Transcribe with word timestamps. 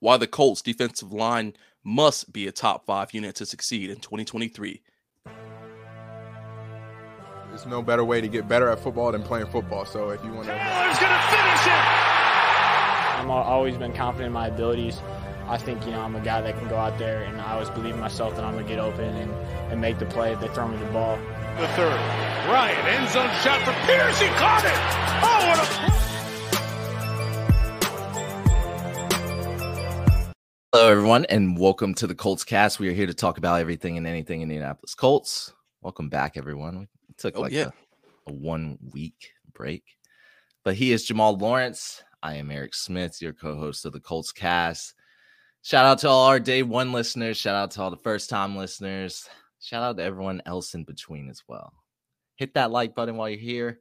why 0.00 0.16
the 0.16 0.26
Colts 0.26 0.62
defensive 0.62 1.12
line 1.12 1.54
must 1.84 2.32
be 2.32 2.46
a 2.46 2.52
top 2.52 2.84
five 2.84 3.14
unit 3.14 3.34
to 3.36 3.46
succeed 3.46 3.90
in 3.90 3.96
2023. 3.96 4.82
There's 7.48 7.66
no 7.66 7.82
better 7.82 8.04
way 8.04 8.20
to 8.20 8.28
get 8.28 8.46
better 8.46 8.68
at 8.68 8.78
football 8.78 9.10
than 9.10 9.22
playing 9.22 9.46
football. 9.46 9.84
So 9.84 10.10
if 10.10 10.22
you 10.22 10.32
want 10.32 10.46
to, 10.46 10.52
Taylor's 10.52 10.98
going 10.98 11.12
to 11.12 11.26
finish 11.30 11.66
it. 11.66 12.08
I've 13.18 13.28
always 13.28 13.76
been 13.76 13.92
confident 13.92 14.28
in 14.28 14.32
my 14.32 14.48
abilities. 14.48 15.00
I 15.46 15.56
think, 15.56 15.84
you 15.86 15.92
know, 15.92 16.00
I'm 16.00 16.14
a 16.14 16.20
guy 16.20 16.42
that 16.42 16.58
can 16.58 16.68
go 16.68 16.76
out 16.76 16.98
there 16.98 17.22
and 17.22 17.40
I 17.40 17.54
always 17.54 17.70
believe 17.70 17.94
in 17.94 18.00
myself 18.00 18.36
that 18.36 18.44
I'm 18.44 18.52
going 18.52 18.66
to 18.66 18.68
get 18.68 18.78
open 18.78 19.04
and, 19.04 19.32
and 19.72 19.80
make 19.80 19.98
the 19.98 20.06
play 20.06 20.32
if 20.34 20.40
they 20.40 20.48
throw 20.48 20.68
me 20.68 20.76
the 20.76 20.92
ball. 20.92 21.18
The 21.58 21.66
third. 21.68 21.96
Ryan, 22.48 22.86
end 22.86 23.10
zone 23.10 23.30
shot 23.42 23.62
for 23.64 23.72
Pierce. 23.86 24.20
He 24.20 24.28
caught 24.28 24.64
it. 24.64 24.78
Oh, 25.24 25.48
what 25.48 26.04
a. 26.04 26.07
Hello, 30.74 30.90
everyone, 30.90 31.24
and 31.30 31.58
welcome 31.58 31.94
to 31.94 32.06
the 32.06 32.14
Colts 32.14 32.44
cast. 32.44 32.78
We 32.78 32.90
are 32.90 32.92
here 32.92 33.06
to 33.06 33.14
talk 33.14 33.38
about 33.38 33.58
everything 33.58 33.96
and 33.96 34.06
anything 34.06 34.42
Indianapolis 34.42 34.94
Colts. 34.94 35.54
Welcome 35.80 36.10
back, 36.10 36.36
everyone. 36.36 36.80
We 36.80 37.14
took 37.16 37.38
oh, 37.38 37.40
like 37.40 37.52
yeah. 37.52 37.70
a, 38.26 38.30
a 38.30 38.34
one 38.34 38.76
week 38.92 39.32
break, 39.54 39.82
but 40.64 40.74
he 40.74 40.92
is 40.92 41.06
Jamal 41.06 41.38
Lawrence. 41.38 42.02
I 42.22 42.34
am 42.34 42.50
Eric 42.50 42.74
Smith, 42.74 43.22
your 43.22 43.32
co 43.32 43.56
host 43.56 43.86
of 43.86 43.94
the 43.94 44.00
Colts 44.00 44.30
cast. 44.30 44.92
Shout 45.62 45.86
out 45.86 46.00
to 46.00 46.10
all 46.10 46.26
our 46.26 46.38
day 46.38 46.62
one 46.62 46.92
listeners. 46.92 47.38
Shout 47.38 47.54
out 47.54 47.70
to 47.70 47.80
all 47.80 47.90
the 47.90 47.96
first 47.96 48.28
time 48.28 48.54
listeners. 48.54 49.26
Shout 49.60 49.82
out 49.82 49.96
to 49.96 50.02
everyone 50.02 50.42
else 50.44 50.74
in 50.74 50.84
between 50.84 51.30
as 51.30 51.42
well. 51.48 51.72
Hit 52.36 52.52
that 52.52 52.70
like 52.70 52.94
button 52.94 53.16
while 53.16 53.30
you're 53.30 53.38
here. 53.38 53.80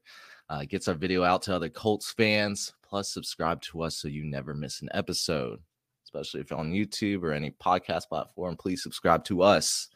Uh, 0.49 0.63
gets 0.63 0.88
our 0.88 0.95
video 0.95 1.25
out 1.25 1.41
to 1.41 1.53
other 1.53 1.67
Colts 1.67 2.13
fans. 2.13 2.72
Plus, 2.81 3.09
subscribe 3.09 3.61
to 3.63 3.81
us 3.81 3.97
so 3.97 4.08
you 4.08 4.23
never 4.23 4.53
miss 4.53 4.81
an 4.81 4.88
episode. 4.94 5.59
Especially 6.07 6.39
if 6.39 6.49
you're 6.49 6.59
on 6.59 6.71
YouTube 6.71 7.21
or 7.21 7.34
any 7.34 7.52
podcast 7.52 8.07
platform, 8.07 8.55
please 8.55 8.81
subscribe 8.81 9.25
to 9.25 9.41
us. 9.41 9.89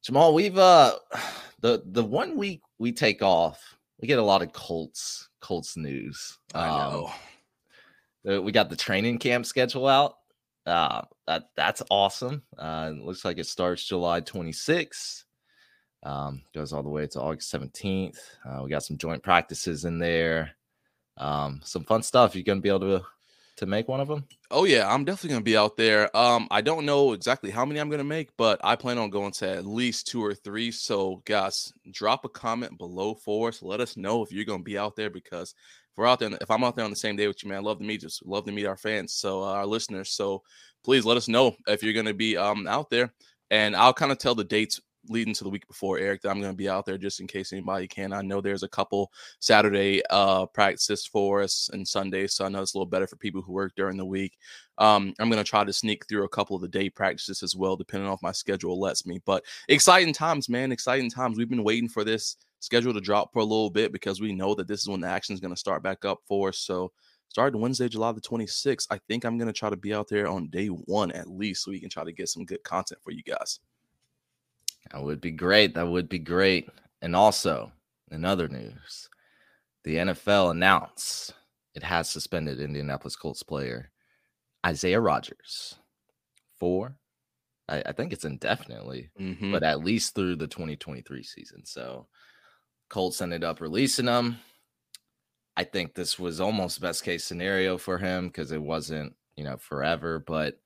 Jamal, 0.00 0.32
we've 0.32 0.56
uh 0.56 0.94
the 1.60 1.82
the 1.86 2.04
one 2.04 2.36
week 2.36 2.62
we 2.78 2.92
take 2.92 3.20
off, 3.20 3.76
we 4.00 4.06
get 4.06 4.20
a 4.20 4.22
lot 4.22 4.42
of 4.42 4.52
Colts 4.52 5.28
Colts 5.40 5.76
news. 5.76 6.38
I 6.54 6.68
know. 6.68 7.10
Um, 8.28 8.44
we 8.44 8.52
got 8.52 8.70
the 8.70 8.76
training 8.76 9.18
camp 9.18 9.44
schedule 9.44 9.88
out. 9.88 10.18
Uh, 10.64 11.02
that 11.26 11.48
that's 11.56 11.82
awesome. 11.90 12.44
Uh, 12.56 12.92
it 12.92 13.02
looks 13.02 13.24
like 13.24 13.38
it 13.38 13.48
starts 13.48 13.84
July 13.84 14.20
26th. 14.20 15.24
Um, 16.04 16.42
goes 16.54 16.72
all 16.72 16.84
the 16.84 16.88
way 16.88 17.08
to 17.08 17.20
August 17.20 17.52
17th. 17.52 18.18
Uh, 18.44 18.62
we 18.62 18.70
got 18.70 18.84
some 18.84 18.98
joint 18.98 19.24
practices 19.24 19.84
in 19.84 19.98
there. 19.98 20.52
Um, 21.16 21.60
some 21.64 21.82
fun 21.82 22.04
stuff. 22.04 22.36
You're 22.36 22.44
gonna 22.44 22.60
be 22.60 22.68
able 22.68 23.00
to 23.00 23.02
to 23.56 23.66
make 23.66 23.88
one 23.88 24.00
of 24.00 24.08
them? 24.08 24.24
Oh 24.50 24.64
yeah, 24.64 24.92
I'm 24.92 25.04
definitely 25.04 25.30
gonna 25.30 25.44
be 25.44 25.56
out 25.56 25.76
there. 25.76 26.14
Um, 26.16 26.48
I 26.50 26.60
don't 26.60 26.86
know 26.86 27.12
exactly 27.12 27.50
how 27.50 27.64
many 27.64 27.80
I'm 27.80 27.90
gonna 27.90 28.04
make, 28.04 28.30
but 28.36 28.60
I 28.64 28.76
plan 28.76 28.98
on 28.98 29.10
going 29.10 29.32
to 29.32 29.48
at 29.48 29.66
least 29.66 30.06
two 30.06 30.24
or 30.24 30.34
three. 30.34 30.70
So 30.70 31.22
guys, 31.24 31.72
drop 31.90 32.24
a 32.24 32.28
comment 32.28 32.78
below 32.78 33.14
for 33.14 33.48
us. 33.48 33.62
Let 33.62 33.80
us 33.80 33.96
know 33.96 34.22
if 34.22 34.32
you're 34.32 34.44
gonna 34.44 34.62
be 34.62 34.78
out 34.78 34.96
there 34.96 35.10
because 35.10 35.54
if 35.92 35.98
we're 35.98 36.06
out 36.06 36.18
there, 36.18 36.30
if 36.40 36.50
I'm 36.50 36.64
out 36.64 36.76
there 36.76 36.84
on 36.84 36.90
the 36.90 36.96
same 36.96 37.16
day 37.16 37.26
with 37.26 37.42
you, 37.42 37.48
man, 37.48 37.58
I 37.58 37.62
love 37.62 37.78
to 37.78 37.84
meet 37.84 38.00
just 38.00 38.24
love 38.24 38.44
to 38.46 38.52
meet 38.52 38.66
our 38.66 38.76
fans, 38.76 39.12
so 39.12 39.42
uh, 39.42 39.52
our 39.52 39.66
listeners. 39.66 40.10
So 40.10 40.42
please 40.84 41.04
let 41.04 41.16
us 41.16 41.28
know 41.28 41.54
if 41.66 41.82
you're 41.82 41.92
gonna 41.92 42.14
be 42.14 42.36
um 42.36 42.66
out 42.66 42.90
there, 42.90 43.12
and 43.50 43.76
I'll 43.76 43.94
kind 43.94 44.12
of 44.12 44.18
tell 44.18 44.34
the 44.34 44.44
dates 44.44 44.80
leading 45.08 45.34
to 45.34 45.44
the 45.44 45.50
week 45.50 45.66
before 45.66 45.98
Eric 45.98 46.22
that 46.22 46.30
I'm 46.30 46.40
going 46.40 46.52
to 46.52 46.56
be 46.56 46.68
out 46.68 46.86
there 46.86 46.98
just 46.98 47.20
in 47.20 47.26
case 47.26 47.52
anybody 47.52 47.88
can. 47.88 48.12
I 48.12 48.22
know 48.22 48.40
there's 48.40 48.62
a 48.62 48.68
couple 48.68 49.10
Saturday 49.40 50.02
uh 50.10 50.46
practices 50.46 51.06
for 51.06 51.42
us 51.42 51.70
and 51.72 51.86
Sunday, 51.86 52.26
so 52.26 52.44
I 52.44 52.48
know 52.48 52.62
it's 52.62 52.74
a 52.74 52.78
little 52.78 52.86
better 52.86 53.06
for 53.06 53.16
people 53.16 53.42
who 53.42 53.52
work 53.52 53.72
during 53.76 53.96
the 53.96 54.04
week. 54.04 54.38
Um, 54.78 55.14
I'm 55.18 55.28
going 55.28 55.42
to 55.42 55.48
try 55.48 55.64
to 55.64 55.72
sneak 55.72 56.06
through 56.08 56.24
a 56.24 56.28
couple 56.28 56.56
of 56.56 56.62
the 56.62 56.68
day 56.68 56.88
practices 56.88 57.42
as 57.42 57.54
well, 57.56 57.76
depending 57.76 58.08
on 58.08 58.14
if 58.14 58.22
my 58.22 58.32
schedule 58.32 58.80
lets 58.80 59.06
me. 59.06 59.20
But 59.24 59.44
exciting 59.68 60.12
times, 60.14 60.48
man! 60.48 60.72
Exciting 60.72 61.10
times. 61.10 61.38
We've 61.38 61.48
been 61.50 61.64
waiting 61.64 61.88
for 61.88 62.04
this 62.04 62.36
schedule 62.62 62.94
to 62.94 63.00
drop 63.00 63.32
for 63.32 63.40
a 63.40 63.44
little 63.44 63.70
bit 63.70 63.92
because 63.92 64.20
we 64.20 64.32
know 64.32 64.54
that 64.54 64.68
this 64.68 64.80
is 64.80 64.88
when 64.88 65.00
the 65.00 65.08
action 65.08 65.34
is 65.34 65.40
going 65.40 65.52
to 65.52 65.60
start 65.60 65.82
back 65.82 66.04
up 66.04 66.20
for 66.26 66.50
us. 66.50 66.58
So 66.58 66.92
starting 67.28 67.60
Wednesday, 67.60 67.88
July 67.88 68.12
the 68.12 68.20
26th, 68.20 68.86
I 68.90 68.98
think 69.08 69.24
I'm 69.24 69.36
going 69.36 69.48
to 69.48 69.52
try 69.52 69.68
to 69.68 69.76
be 69.76 69.92
out 69.92 70.08
there 70.08 70.28
on 70.28 70.48
day 70.48 70.68
one 70.68 71.10
at 71.12 71.28
least 71.28 71.64
so 71.64 71.72
we 71.72 71.80
can 71.80 71.90
try 71.90 72.04
to 72.04 72.12
get 72.12 72.28
some 72.28 72.44
good 72.44 72.62
content 72.62 73.00
for 73.02 73.10
you 73.10 73.22
guys. 73.22 73.58
That 74.90 75.02
would 75.02 75.20
be 75.20 75.30
great. 75.30 75.74
That 75.74 75.88
would 75.88 76.08
be 76.08 76.18
great. 76.18 76.68
And 77.00 77.16
also, 77.16 77.72
in 78.10 78.24
other 78.24 78.48
news, 78.48 79.08
the 79.84 79.96
NFL 79.96 80.50
announced 80.50 81.34
it 81.74 81.82
has 81.82 82.08
suspended 82.08 82.60
Indianapolis 82.60 83.16
Colts 83.16 83.42
player 83.42 83.90
Isaiah 84.64 85.00
Rodgers 85.00 85.76
for, 86.58 86.94
I, 87.68 87.82
I 87.86 87.92
think 87.92 88.12
it's 88.12 88.24
indefinitely, 88.24 89.10
mm-hmm. 89.18 89.50
but 89.52 89.62
at 89.62 89.84
least 89.84 90.14
through 90.14 90.36
the 90.36 90.46
2023 90.46 91.22
season. 91.22 91.64
So 91.64 92.06
Colts 92.88 93.20
ended 93.20 93.42
up 93.42 93.60
releasing 93.60 94.06
him. 94.06 94.38
I 95.56 95.64
think 95.64 95.94
this 95.94 96.18
was 96.18 96.40
almost 96.40 96.80
best 96.80 97.04
case 97.04 97.24
scenario 97.24 97.76
for 97.76 97.98
him 97.98 98.28
because 98.28 98.52
it 98.52 98.62
wasn't, 98.62 99.14
you 99.36 99.44
know, 99.44 99.56
forever, 99.56 100.18
but 100.18 100.58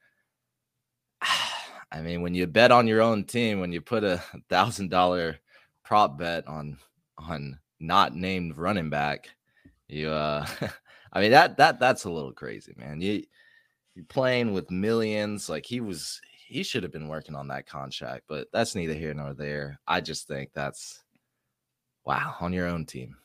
I 1.92 2.00
mean, 2.00 2.22
when 2.22 2.34
you 2.34 2.47
bet 2.47 2.72
on 2.72 2.86
your 2.86 3.02
own 3.02 3.24
team, 3.24 3.60
when 3.60 3.72
you 3.72 3.80
put 3.80 4.04
a 4.04 4.22
thousand 4.48 4.91
dollar 4.91 5.38
prop 5.84 6.19
bet 6.19 6.47
on 6.47 6.78
on 7.19 7.58
not 7.80 8.14
named 8.14 8.56
running 8.56 8.91
back, 8.91 9.28
you 9.88 10.10
uh 10.10 10.47
I 11.12 11.20
mean 11.20 11.30
that 11.30 11.56
that 11.58 11.80
that's 11.80 12.04
a 12.04 12.10
little 12.10 12.32
crazy, 12.32 12.74
man. 12.76 13.00
You 13.00 13.24
you're 13.94 14.04
playing 14.06 14.52
with 14.52 14.70
millions. 14.70 15.48
Like 15.48 15.64
he 15.64 15.80
was 15.80 16.20
he 16.48 16.62
should 16.62 16.82
have 16.82 16.92
been 16.92 17.08
working 17.08 17.34
on 17.34 17.48
that 17.48 17.66
contract, 17.66 18.24
but 18.28 18.48
that's 18.53 18.74
neither 18.74 18.94
here 18.94 19.14
nor 19.14 19.34
there. 19.34 19.80
I 19.86 20.00
just 20.00 20.28
think 20.28 20.50
that's 20.53 21.03
wow 22.04 22.36
on 22.41 22.53
your 22.53 22.66
own 22.66 22.84
team. 22.84 23.16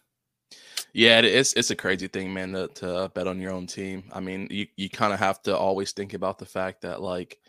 Yeah, 0.94 1.20
it's 1.22 1.54
it's 1.54 1.72
a 1.72 1.76
crazy 1.76 2.08
thing, 2.08 2.34
man, 2.34 2.54
to, 2.54 2.68
to 2.68 3.12
bet 3.14 3.28
on 3.28 3.40
your 3.40 3.52
own 3.52 3.68
team. 3.68 4.04
I 4.12 4.20
mean, 4.20 4.48
you, 4.50 4.68
you 4.76 4.90
kind 4.90 5.14
of 5.14 5.20
have 5.20 5.42
to 5.44 5.56
always 5.56 5.92
think 5.92 6.14
about 6.14 6.38
the 6.38 6.46
fact 6.46 6.82
that 6.82 7.02
like 7.02 7.40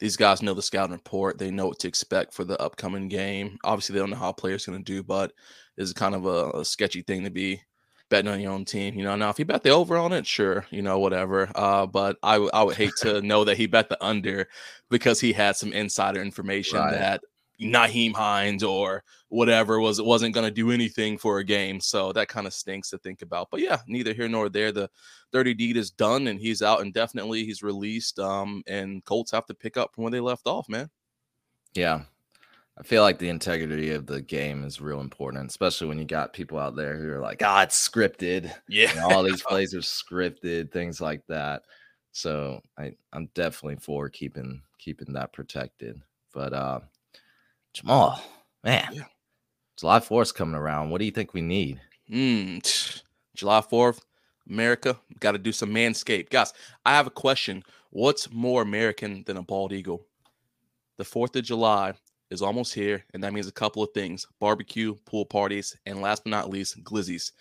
these 0.00 0.16
guys 0.16 0.42
know 0.42 0.54
the 0.54 0.62
scouting 0.62 0.94
report. 0.94 1.38
They 1.38 1.50
know 1.50 1.68
what 1.68 1.78
to 1.80 1.88
expect 1.88 2.32
for 2.32 2.44
the 2.44 2.60
upcoming 2.60 3.08
game. 3.08 3.58
Obviously, 3.64 3.92
they 3.92 4.00
don't 4.00 4.10
know 4.10 4.16
how 4.16 4.32
players 4.32 4.66
are 4.66 4.72
going 4.72 4.82
to 4.82 4.92
do, 4.92 5.02
but 5.02 5.32
it's 5.76 5.92
kind 5.92 6.14
of 6.14 6.24
a, 6.24 6.50
a, 6.58 6.64
sketchy 6.64 7.02
thing 7.02 7.22
to 7.24 7.30
be 7.30 7.60
betting 8.08 8.30
on 8.30 8.40
your 8.40 8.52
own 8.52 8.64
team. 8.64 8.94
You 8.94 9.04
know, 9.04 9.14
now 9.14 9.28
if 9.28 9.38
you 9.38 9.44
bet 9.44 9.62
the 9.62 9.70
over 9.70 9.96
on 9.96 10.12
it, 10.12 10.26
sure, 10.26 10.66
you 10.70 10.82
know, 10.82 10.98
whatever. 10.98 11.50
Uh, 11.54 11.86
but 11.86 12.16
I, 12.22 12.32
w- 12.34 12.50
I 12.52 12.62
would 12.62 12.76
hate 12.76 12.94
to 12.98 13.20
know 13.22 13.44
that 13.44 13.58
he 13.58 13.66
bet 13.66 13.88
the 13.88 14.02
under 14.04 14.48
because 14.88 15.20
he 15.20 15.32
had 15.32 15.56
some 15.56 15.72
insider 15.72 16.22
information 16.22 16.78
right. 16.78 16.92
that 16.92 17.22
Nyheim 17.60 18.14
Hines 18.14 18.62
or 18.62 19.04
whatever 19.28 19.80
was 19.80 19.98
it 19.98 20.04
wasn't 20.04 20.34
going 20.34 20.46
to 20.46 20.50
do 20.50 20.70
anything 20.70 21.18
for 21.18 21.38
a 21.38 21.44
game. 21.44 21.80
So 21.80 22.12
that 22.12 22.28
kind 22.28 22.46
of 22.46 22.54
stinks 22.54 22.90
to 22.90 22.98
think 22.98 23.22
about. 23.22 23.48
But 23.50 23.60
yeah, 23.60 23.78
neither 23.86 24.12
here 24.12 24.28
nor 24.28 24.48
there. 24.48 24.72
The 24.72 24.90
dirty 25.32 25.54
deed 25.54 25.76
is 25.76 25.90
done 25.90 26.26
and 26.26 26.40
he's 26.40 26.62
out 26.62 26.80
indefinitely. 26.80 27.44
He's 27.44 27.62
released. 27.62 28.18
Um, 28.18 28.62
and 28.66 29.04
Colts 29.04 29.30
have 29.32 29.46
to 29.46 29.54
pick 29.54 29.76
up 29.76 29.94
from 29.94 30.04
where 30.04 30.10
they 30.10 30.20
left 30.20 30.46
off, 30.46 30.68
man. 30.68 30.90
Yeah. 31.74 32.02
I 32.78 32.82
feel 32.82 33.02
like 33.02 33.18
the 33.18 33.28
integrity 33.28 33.90
of 33.92 34.06
the 34.06 34.22
game 34.22 34.64
is 34.64 34.80
real 34.80 35.00
important, 35.00 35.50
especially 35.50 35.88
when 35.88 35.98
you 35.98 36.06
got 36.06 36.32
people 36.32 36.58
out 36.58 36.76
there 36.76 36.96
who 36.96 37.10
are 37.10 37.20
like, 37.20 37.42
"Ah, 37.44 37.58
oh, 37.58 37.62
it's 37.64 37.88
scripted." 37.88 38.50
Yeah, 38.68 38.90
know, 38.94 39.10
all 39.10 39.22
these 39.22 39.42
plays 39.48 39.74
are 39.74 39.80
scripted, 39.80 40.72
things 40.72 40.98
like 40.98 41.20
that. 41.28 41.64
So 42.12 42.62
I, 42.78 42.92
I'm 43.12 43.28
definitely 43.34 43.76
for 43.76 44.08
keeping 44.08 44.62
keeping 44.78 45.12
that 45.12 45.34
protected. 45.34 46.00
But 46.32 46.54
uh, 46.54 46.80
Jamal, 47.72 48.20
man, 48.64 48.88
yeah. 48.92 49.04
July 49.78 50.00
4th 50.00 50.34
coming 50.34 50.54
around. 50.54 50.90
What 50.90 50.98
do 50.98 51.04
you 51.04 51.10
think 51.10 51.32
we 51.32 51.40
need? 51.40 51.80
Mm, 52.10 52.60
July 53.34 53.60
4th, 53.60 54.00
America, 54.48 54.98
got 55.20 55.32
to 55.32 55.38
do 55.38 55.52
some 55.52 55.70
manscape. 55.70 56.30
Guys, 56.30 56.52
I 56.84 56.94
have 56.94 57.06
a 57.06 57.10
question. 57.10 57.62
What's 57.90 58.30
more 58.32 58.62
American 58.62 59.22
than 59.26 59.36
a 59.36 59.42
bald 59.42 59.72
eagle? 59.72 60.06
The 60.98 61.04
4th 61.04 61.36
of 61.36 61.44
July 61.44 61.94
is 62.30 62.42
almost 62.42 62.74
here, 62.74 63.04
and 63.14 63.22
that 63.24 63.32
means 63.32 63.48
a 63.48 63.52
couple 63.52 63.82
of 63.82 63.90
things 63.94 64.26
barbecue, 64.38 64.94
pool 65.06 65.24
parties, 65.24 65.76
and 65.86 66.00
last 66.00 66.24
but 66.24 66.30
not 66.30 66.50
least, 66.50 66.82
glizzies. 66.84 67.32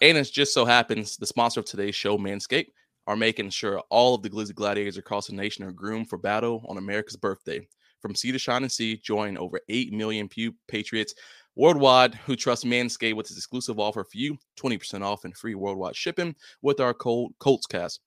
And 0.00 0.16
it 0.16 0.30
just 0.32 0.54
so 0.54 0.64
happens 0.64 1.16
the 1.16 1.26
sponsor 1.26 1.60
of 1.60 1.66
today's 1.66 1.94
show, 1.94 2.16
Manscaped, 2.16 2.70
are 3.06 3.16
making 3.16 3.50
sure 3.50 3.80
all 3.90 4.14
of 4.14 4.22
the 4.22 4.30
glizzy 4.30 4.54
gladiators 4.54 4.96
across 4.96 5.26
the 5.26 5.34
nation 5.34 5.64
are 5.64 5.72
groomed 5.72 6.08
for 6.08 6.16
battle 6.16 6.64
on 6.68 6.78
America's 6.78 7.16
birthday. 7.16 7.66
From 8.00 8.14
sea 8.14 8.32
to 8.32 8.38
shining 8.38 8.68
sea, 8.68 8.96
join 8.96 9.36
over 9.36 9.60
8 9.68 9.92
million 9.92 10.28
Pew 10.28 10.54
Patriots 10.68 11.14
worldwide 11.56 12.14
who 12.14 12.36
trust 12.36 12.64
Manscaped 12.64 13.16
with 13.16 13.26
its 13.26 13.36
exclusive 13.36 13.78
offer 13.78 14.04
for 14.04 14.16
you 14.16 14.38
20% 14.58 15.02
off 15.02 15.24
and 15.24 15.36
free 15.36 15.54
worldwide 15.54 15.96
shipping 15.96 16.34
with 16.62 16.80
our 16.80 16.94
Col- 16.94 17.30
Colts 17.38 17.66
cast 17.66 18.00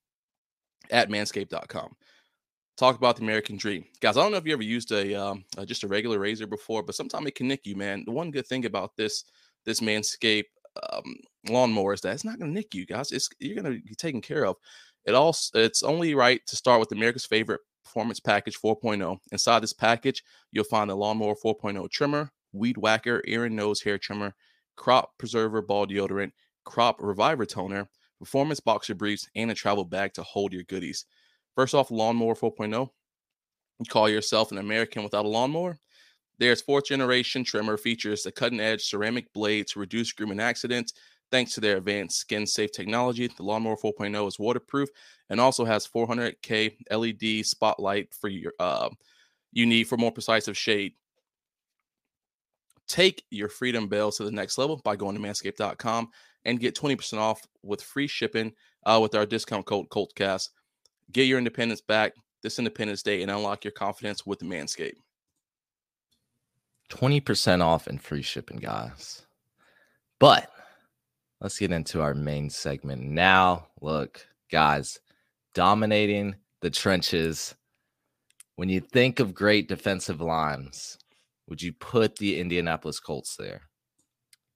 at 0.92 1.10
manscaped.com. 1.10 1.96
Talk 2.76 2.96
about 2.96 3.18
the 3.18 3.22
American 3.22 3.56
dream. 3.56 3.86
Guys, 4.02 4.18
I 4.18 4.24
don't 4.24 4.32
know 4.32 4.38
if 4.38 4.48
you 4.48 4.54
ever 4.54 4.64
used 4.64 4.92
a 4.92 5.14
uh, 5.14 5.36
just 5.66 5.84
a 5.84 5.88
regular 5.88 6.18
razor 6.18 6.48
before, 6.48 6.82
but 6.82 6.96
sometimes 6.96 7.28
it 7.28 7.36
can 7.36 7.48
nick 7.48 7.68
you, 7.68 7.76
man. 7.76 8.04
The 8.06 8.12
one 8.12 8.32
good 8.32 8.48
thing 8.48 8.66
about 8.66 8.96
this 8.98 9.26
this 9.64 9.80
Manscaped 9.80 10.46
um, 10.92 11.16
lawnmower 11.48 11.94
is 11.94 12.02
that 12.02 12.14
it's 12.14 12.26
not 12.26 12.40
going 12.40 12.52
to 12.52 12.56
nick 12.56 12.74
you, 12.74 12.88
guys. 12.88 13.12
It's 13.12 13.30
you're 13.40 13.62
going 13.62 13.76
to 13.76 13.84
be 13.84 13.94
taken 13.96 14.22
care 14.22 14.46
of. 14.46 14.56
It 15.06 15.14
all 15.14 15.36
it's 15.54 15.84
only 15.84 16.16
right 16.16 16.42
to 16.48 16.56
start 16.56 16.80
with 16.80 16.92
America's 16.92 17.28
favorite 17.28 17.62
performance 17.84 18.20
package 18.20 18.58
4.0. 18.60 19.18
Inside 19.32 19.64
this 19.64 19.74
package, 19.74 20.24
you'll 20.52 20.64
find 20.64 20.90
the 20.90 20.96
lawnmower 20.96 21.36
4.0 21.36 21.90
trimmer, 21.90 22.32
weed 22.52 22.78
whacker, 22.78 23.22
ear 23.26 23.46
and 23.46 23.56
nose 23.56 23.82
hair 23.82 23.98
trimmer, 23.98 24.36
crop 24.76 25.18
preserver 25.18 25.62
ball 25.62 25.88
deodorant, 25.88 26.32
crop 26.64 27.02
reviver 27.02 27.46
toner, 27.46 27.90
performance 28.20 28.60
boxer 28.60 28.96
briefs, 28.96 29.28
and 29.36 29.52
a 29.52 29.54
travel 29.54 29.86
bag 29.86 30.14
to 30.14 30.24
hold 30.24 30.54
your 30.54 30.64
goodies. 30.64 31.06
First 31.56 31.76
off, 31.76 31.92
lawnmower 31.92 32.36
4.0. 32.36 32.90
You 33.80 33.86
call 33.90 34.10
yourself 34.10 34.52
an 34.52 34.58
American 34.58 35.04
without 35.04 35.26
a 35.26 35.30
lawnmower? 35.30 35.78
There's 36.40 36.62
fourth 36.62 36.86
generation 36.86 37.44
trimmer 37.44 37.78
features 37.78 38.24
the 38.24 38.32
cutting 38.32 38.60
edge 38.60 38.84
ceramic 38.84 39.32
blade 39.34 39.68
to 39.68 39.80
reduce 39.80 40.12
grooming 40.14 40.40
accidents. 40.40 40.94
Thanks 41.34 41.56
to 41.56 41.62
their 41.62 41.78
advanced 41.78 42.20
skin 42.20 42.46
safe 42.46 42.72
technology, 42.72 43.26
the 43.26 43.42
Lawnmower 43.42 43.76
4.0 43.76 44.28
is 44.28 44.38
waterproof 44.38 44.88
and 45.32 45.42
also 45.42 45.66
has 45.66 45.88
400K 45.88 46.76
LED 46.92 47.44
spotlight 47.44 48.14
for 48.14 48.28
your 48.28 48.54
uh, 48.60 48.90
you 49.52 49.66
need 49.66 49.86
for 49.86 49.98
more 49.98 50.12
precise 50.12 50.48
shade. 50.56 50.94
Take 52.88 53.24
your 53.32 53.50
freedom 53.50 53.88
bells 53.88 54.18
to 54.18 54.26
the 54.26 54.32
next 54.32 54.60
level 54.60 54.80
by 54.84 54.96
going 54.96 55.16
to 55.16 55.22
manscaped.com 55.24 56.10
and 56.46 56.60
get 56.60 56.76
20% 56.76 57.18
off 57.18 57.42
with 57.64 57.82
free 57.82 58.06
shipping 58.06 58.54
uh, 58.86 59.00
with 59.02 59.16
our 59.16 59.26
discount 59.26 59.66
code 59.66 59.90
COLTCAST. 59.90 60.50
Get 61.14 61.24
your 61.24 61.40
independence 61.40 61.82
back 61.82 62.14
this 62.44 62.60
Independence 62.60 63.02
Day 63.02 63.24
and 63.24 63.32
unlock 63.32 63.66
your 63.66 63.72
confidence 63.72 64.24
with 64.24 64.42
Manscaped. 64.42 64.98
20% 66.92 67.64
off 67.64 67.88
and 67.88 68.00
free 68.00 68.22
shipping, 68.22 68.58
guys. 68.58 69.24
But 70.20 70.52
let's 71.44 71.60
get 71.60 71.74
into 71.74 72.02
our 72.02 72.16
main 72.16 72.50
segment 72.50 73.04
now. 73.04 73.68
Look, 73.82 74.26
guys, 74.50 75.00
dominating 75.54 76.36
the 76.62 76.70
trenches. 76.70 77.54
When 78.56 78.70
you 78.70 78.80
think 78.80 79.20
of 79.20 79.34
great 79.34 79.68
defensive 79.68 80.22
lines, 80.22 80.98
would 81.50 81.62
you 81.62 81.74
put 81.74 82.16
the 82.16 82.40
Indianapolis 82.40 83.00
Colts 83.00 83.36
there? 83.36 83.62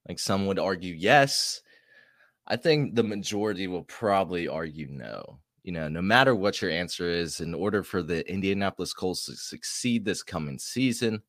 Like 0.07 0.17
some 0.17 0.47
would 0.47 0.59
argue 0.59 0.95
yes. 0.95 1.61
I 2.47 2.55
think 2.55 2.95
the 2.95 3.03
majority 3.03 3.67
will 3.67 3.83
probably 3.83 4.47
argue 4.47 4.87
no. 4.89 5.39
You 5.63 5.73
know, 5.73 5.89
no 5.89 6.01
matter 6.01 6.33
what 6.33 6.61
your 6.61 6.71
answer 6.71 7.09
is, 7.09 7.41
in 7.41 7.53
order 7.53 7.83
for 7.83 8.01
the 8.01 8.25
Indianapolis 8.31 8.93
Colts 8.93 9.25
to 9.25 9.35
succeed 9.35 10.05
this 10.05 10.23
coming 10.23 10.57
season, 10.57 11.21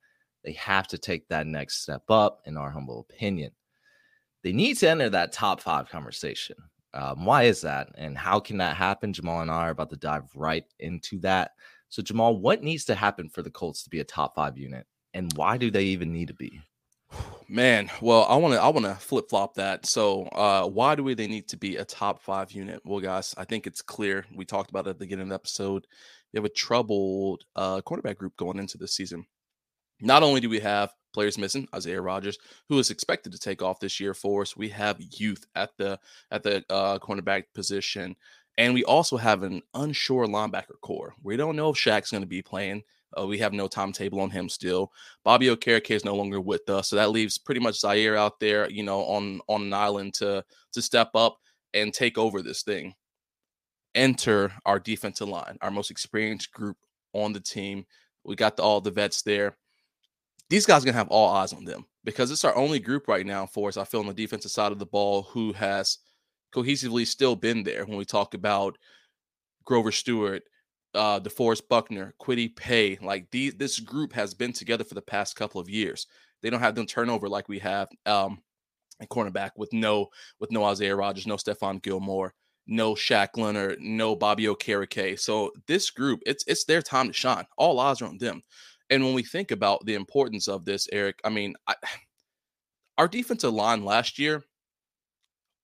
they 0.44 0.52
have 0.52 0.86
to 0.88 0.98
take 0.98 1.26
that 1.28 1.48
next 1.48 1.82
step 1.82 2.04
up, 2.08 2.42
in 2.44 2.56
our 2.56 2.70
humble 2.70 3.00
opinion. 3.00 3.50
They 4.42 4.52
need 4.52 4.76
to 4.78 4.88
enter 4.88 5.10
that 5.10 5.32
top 5.32 5.60
five 5.60 5.88
conversation. 5.88 6.56
Um, 6.94 7.24
why 7.24 7.44
is 7.44 7.60
that? 7.62 7.90
And 7.96 8.16
how 8.16 8.40
can 8.40 8.58
that 8.58 8.76
happen? 8.76 9.12
Jamal 9.12 9.42
and 9.42 9.50
I 9.50 9.66
are 9.66 9.70
about 9.70 9.90
to 9.90 9.96
dive 9.96 10.24
right 10.34 10.64
into 10.78 11.18
that. 11.20 11.52
So, 11.88 12.02
Jamal, 12.02 12.36
what 12.38 12.62
needs 12.62 12.84
to 12.86 12.94
happen 12.94 13.28
for 13.28 13.42
the 13.42 13.50
Colts 13.50 13.82
to 13.84 13.90
be 13.90 14.00
a 14.00 14.04
top 14.04 14.34
five 14.34 14.56
unit? 14.56 14.86
And 15.14 15.32
why 15.34 15.56
do 15.56 15.70
they 15.70 15.84
even 15.84 16.12
need 16.12 16.28
to 16.28 16.34
be? 16.34 16.60
Man, 17.48 17.90
well, 18.00 18.26
I 18.28 18.36
want 18.36 18.54
to 18.54 18.60
I 18.60 18.68
want 18.68 18.84
to 18.86 18.94
flip 18.94 19.30
flop 19.30 19.54
that. 19.54 19.86
So, 19.86 20.24
uh, 20.26 20.66
why 20.66 20.94
do 20.94 21.02
we 21.02 21.14
they 21.14 21.26
need 21.26 21.48
to 21.48 21.56
be 21.56 21.76
a 21.76 21.84
top 21.84 22.22
five 22.22 22.52
unit? 22.52 22.80
Well, 22.84 23.00
guys, 23.00 23.34
I 23.38 23.44
think 23.44 23.66
it's 23.66 23.82
clear. 23.82 24.26
We 24.34 24.44
talked 24.44 24.70
about 24.70 24.86
it 24.86 24.90
at 24.90 24.98
the 24.98 25.04
beginning 25.04 25.24
of 25.24 25.28
the 25.30 25.34
episode. 25.36 25.86
You 26.32 26.38
have 26.38 26.44
a 26.44 26.50
troubled 26.50 27.44
uh, 27.56 27.80
quarterback 27.80 28.18
group 28.18 28.36
going 28.36 28.58
into 28.58 28.76
this 28.76 28.94
season. 28.94 29.24
Not 30.00 30.22
only 30.22 30.40
do 30.40 30.48
we 30.48 30.60
have 30.60 30.92
players 31.12 31.38
missing, 31.38 31.68
Isaiah 31.74 32.00
Rodgers, 32.00 32.38
who 32.68 32.78
is 32.78 32.90
expected 32.90 33.32
to 33.32 33.38
take 33.38 33.62
off 33.62 33.80
this 33.80 33.98
year 33.98 34.14
for 34.14 34.42
us, 34.42 34.56
we 34.56 34.68
have 34.68 35.00
youth 35.00 35.44
at 35.54 35.70
the 35.76 35.98
at 36.30 36.42
the 36.42 36.64
uh, 36.70 36.98
cornerback 36.98 37.44
position, 37.54 38.14
and 38.56 38.74
we 38.74 38.84
also 38.84 39.16
have 39.16 39.42
an 39.42 39.62
unsure 39.74 40.26
linebacker 40.26 40.80
corps. 40.80 41.14
We 41.22 41.36
don't 41.36 41.56
know 41.56 41.70
if 41.70 41.76
Shaq's 41.76 42.10
going 42.10 42.22
to 42.22 42.28
be 42.28 42.42
playing. 42.42 42.82
Uh, 43.18 43.26
we 43.26 43.38
have 43.38 43.52
no 43.54 43.66
timetable 43.66 44.20
on 44.20 44.30
him 44.30 44.48
still. 44.48 44.92
Bobby 45.24 45.46
Okereke 45.46 45.90
is 45.90 46.04
no 46.04 46.14
longer 46.14 46.40
with 46.40 46.68
us, 46.68 46.88
so 46.88 46.96
that 46.96 47.10
leaves 47.10 47.38
pretty 47.38 47.60
much 47.60 47.80
Zaire 47.80 48.16
out 48.16 48.38
there, 48.38 48.70
you 48.70 48.82
know, 48.82 49.00
on 49.04 49.40
on 49.48 49.62
an 49.62 49.72
island 49.72 50.14
to 50.14 50.44
to 50.72 50.82
step 50.82 51.10
up 51.14 51.38
and 51.74 51.92
take 51.92 52.18
over 52.18 52.42
this 52.42 52.62
thing. 52.62 52.94
Enter 53.94 54.52
our 54.64 54.78
defensive 54.78 55.28
line, 55.28 55.58
our 55.62 55.70
most 55.70 55.90
experienced 55.90 56.52
group 56.52 56.76
on 57.14 57.32
the 57.32 57.40
team. 57.40 57.84
We 58.24 58.36
got 58.36 58.56
the, 58.56 58.62
all 58.62 58.80
the 58.80 58.90
vets 58.90 59.22
there 59.22 59.56
these 60.50 60.66
guys 60.66 60.82
are 60.82 60.86
gonna 60.86 60.96
have 60.96 61.08
all 61.08 61.30
eyes 61.30 61.52
on 61.52 61.64
them 61.64 61.84
because 62.04 62.30
it's 62.30 62.44
our 62.44 62.56
only 62.56 62.78
group 62.78 63.08
right 63.08 63.26
now 63.26 63.46
for 63.46 63.68
us. 63.68 63.76
I 63.76 63.84
feel 63.84 64.00
on 64.00 64.06
the 64.06 64.14
defensive 64.14 64.50
side 64.50 64.72
of 64.72 64.78
the 64.78 64.86
ball 64.86 65.22
who 65.24 65.52
has 65.52 65.98
cohesively 66.54 67.06
still 67.06 67.36
been 67.36 67.62
there 67.62 67.84
when 67.84 67.98
we 67.98 68.04
talk 68.04 68.34
about 68.34 68.78
Grover 69.64 69.92
Stewart, 69.92 70.42
uh, 70.94 71.20
DeForest 71.20 71.68
Buckner, 71.68 72.14
Kwity 72.20 72.54
Paye. 72.56 72.98
Like 73.02 73.30
these, 73.30 73.54
this 73.54 73.78
group 73.78 74.12
has 74.14 74.32
been 74.32 74.52
together 74.52 74.84
for 74.84 74.94
the 74.94 75.02
past 75.02 75.36
couple 75.36 75.60
of 75.60 75.68
years. 75.68 76.06
They 76.42 76.50
don't 76.50 76.60
have 76.60 76.74
them 76.74 76.86
turnover 76.86 77.28
like 77.28 77.48
we 77.48 77.58
have 77.58 77.88
um, 78.06 78.38
at 79.00 79.08
cornerback 79.10 79.50
with 79.56 79.72
no 79.72 80.08
with 80.40 80.50
no 80.50 80.64
Isaiah 80.64 80.96
Rodgers, 80.96 81.26
no 81.26 81.36
Stephon 81.36 81.82
Gilmore, 81.82 82.32
no 82.66 82.94
Shaq 82.94 83.36
Leonard, 83.36 83.80
no 83.80 84.14
Bobby 84.16 84.44
Okereke. 84.44 85.18
So 85.18 85.52
this 85.66 85.90
group, 85.90 86.20
it's 86.26 86.44
it's 86.46 86.64
their 86.64 86.82
time 86.82 87.08
to 87.08 87.12
shine. 87.12 87.44
All 87.56 87.80
eyes 87.80 88.00
are 88.00 88.06
on 88.06 88.18
them. 88.18 88.42
And 88.90 89.04
when 89.04 89.14
we 89.14 89.22
think 89.22 89.50
about 89.50 89.84
the 89.84 89.94
importance 89.94 90.48
of 90.48 90.64
this, 90.64 90.88
Eric, 90.92 91.20
I 91.24 91.28
mean, 91.28 91.54
I, 91.66 91.74
our 92.96 93.08
defensive 93.08 93.52
line 93.52 93.84
last 93.84 94.18
year 94.18 94.44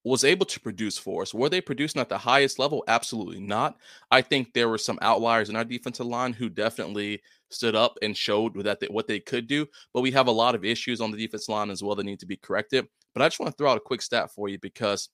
was 0.04 0.22
able 0.22 0.44
to 0.44 0.60
produce 0.60 0.98
for 0.98 1.22
us. 1.22 1.32
Were 1.32 1.48
they 1.48 1.62
producing 1.62 2.00
at 2.00 2.10
the 2.10 2.18
highest 2.18 2.58
level? 2.58 2.84
Absolutely 2.88 3.40
not. 3.40 3.78
I 4.10 4.20
think 4.20 4.52
there 4.52 4.68
were 4.68 4.78
some 4.78 4.98
outliers 5.00 5.48
in 5.48 5.56
our 5.56 5.64
defensive 5.64 6.06
line 6.06 6.34
who 6.34 6.50
definitely 6.50 7.22
stood 7.50 7.74
up 7.74 7.96
and 8.02 8.14
showed 8.14 8.62
that 8.62 8.80
they, 8.80 8.86
what 8.88 9.08
they 9.08 9.18
could 9.18 9.46
do. 9.46 9.66
But 9.94 10.02
we 10.02 10.10
have 10.10 10.26
a 10.26 10.32
lot 10.32 10.54
of 10.54 10.64
issues 10.64 11.00
on 11.00 11.10
the 11.10 11.16
defense 11.16 11.48
line 11.48 11.70
as 11.70 11.82
well 11.82 11.94
that 11.96 12.04
need 12.04 12.20
to 12.20 12.26
be 12.26 12.36
corrected. 12.36 12.86
But 13.14 13.22
I 13.22 13.26
just 13.26 13.40
want 13.40 13.52
to 13.52 13.56
throw 13.56 13.70
out 13.70 13.78
a 13.78 13.80
quick 13.80 14.02
stat 14.02 14.30
for 14.30 14.48
you 14.50 14.58
because 14.58 15.08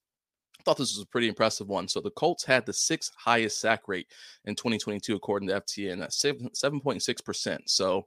I 0.60 0.62
thought 0.62 0.76
this 0.76 0.94
was 0.94 1.02
a 1.02 1.08
pretty 1.08 1.28
impressive 1.28 1.68
one. 1.68 1.88
So 1.88 2.00
the 2.00 2.10
Colts 2.10 2.44
had 2.44 2.66
the 2.66 2.72
sixth 2.72 3.12
highest 3.16 3.60
sack 3.60 3.88
rate 3.88 4.08
in 4.44 4.54
2022, 4.54 5.16
according 5.16 5.48
to 5.48 5.60
FTN, 5.60 6.02
at 6.02 6.10
7.6%. 6.10 7.58
So 7.66 8.06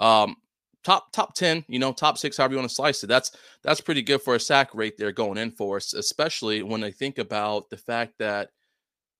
um, 0.00 0.36
top 0.84 1.12
top 1.12 1.34
10, 1.34 1.64
you 1.68 1.78
know, 1.78 1.92
top 1.92 2.16
six, 2.16 2.38
however 2.38 2.54
you 2.54 2.58
want 2.58 2.68
to 2.70 2.74
slice 2.74 3.04
it. 3.04 3.08
That's 3.08 3.32
that's 3.62 3.80
pretty 3.80 4.02
good 4.02 4.22
for 4.22 4.34
a 4.34 4.40
sack 4.40 4.74
rate 4.74 4.96
there 4.96 5.12
going 5.12 5.36
in 5.36 5.50
for 5.50 5.76
us, 5.76 5.92
especially 5.92 6.62
when 6.62 6.82
I 6.82 6.90
think 6.90 7.18
about 7.18 7.68
the 7.68 7.76
fact 7.76 8.14
that 8.18 8.48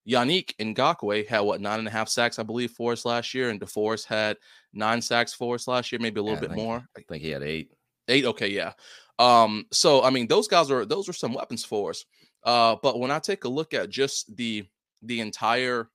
Yannick 0.08 0.56
Ngakoue 0.56 1.28
had 1.28 1.40
what 1.40 1.60
nine 1.60 1.78
and 1.78 1.88
a 1.88 1.92
half 1.92 2.08
sacks, 2.08 2.38
I 2.38 2.42
believe, 2.42 2.72
for 2.72 2.92
us 2.92 3.04
last 3.04 3.34
year, 3.34 3.50
and 3.50 3.60
DeForest 3.60 4.06
had 4.06 4.36
nine 4.72 5.00
sacks 5.02 5.34
for 5.34 5.54
us 5.54 5.68
last 5.68 5.92
year, 5.92 6.00
maybe 6.00 6.20
a 6.20 6.22
little 6.22 6.36
yeah, 6.36 6.48
bit 6.48 6.50
think, 6.50 6.62
more. 6.62 6.84
I 6.96 7.02
think 7.08 7.22
he 7.22 7.30
had 7.30 7.42
eight. 7.42 7.70
Eight, 8.08 8.24
okay, 8.24 8.48
yeah. 8.48 8.72
Um, 9.18 9.66
so 9.70 10.02
I 10.02 10.10
mean, 10.10 10.26
those 10.26 10.48
guys 10.48 10.70
are 10.70 10.84
those 10.84 11.08
are 11.08 11.12
some 11.12 11.34
weapons 11.34 11.64
for 11.64 11.90
us. 11.90 12.04
Uh, 12.44 12.76
but 12.82 12.98
when 12.98 13.10
I 13.10 13.18
take 13.18 13.44
a 13.44 13.48
look 13.48 13.74
at 13.74 13.90
just 13.90 14.36
the 14.36 14.64
the 15.02 15.20
entire 15.20 15.90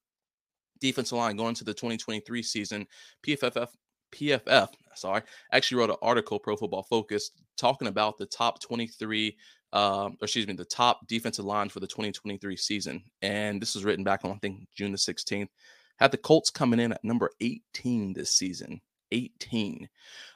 defensive 0.79 1.17
line 1.17 1.37
going 1.37 1.55
to 1.55 1.63
the 1.63 1.73
2023 1.73 2.43
season, 2.43 2.87
PFF 3.25 3.67
PFF, 4.13 4.69
sorry, 4.95 5.21
actually 5.51 5.79
wrote 5.79 5.89
an 5.89 5.97
article, 6.01 6.39
Pro 6.39 6.55
Football 6.55 6.83
Focus, 6.83 7.31
talking 7.57 7.87
about 7.87 8.17
the 8.17 8.25
top 8.25 8.61
23, 8.61 9.35
uh, 9.73 9.77
or 9.77 10.11
excuse 10.21 10.47
me, 10.47 10.53
the 10.53 10.65
top 10.65 11.05
defensive 11.07 11.45
line 11.45 11.69
for 11.69 11.79
the 11.79 11.87
2023 11.87 12.55
season. 12.55 13.03
And 13.21 13.61
this 13.61 13.75
was 13.75 13.83
written 13.83 14.03
back 14.03 14.23
on, 14.23 14.31
I 14.31 14.35
think, 14.35 14.67
June 14.75 14.91
the 14.91 14.97
16th. 14.97 15.49
Had 15.97 16.11
the 16.11 16.17
Colts 16.17 16.49
coming 16.49 16.79
in 16.79 16.93
at 16.93 17.03
number 17.03 17.31
18 17.41 18.13
this 18.13 18.31
season. 18.31 18.81
18. 19.11 19.87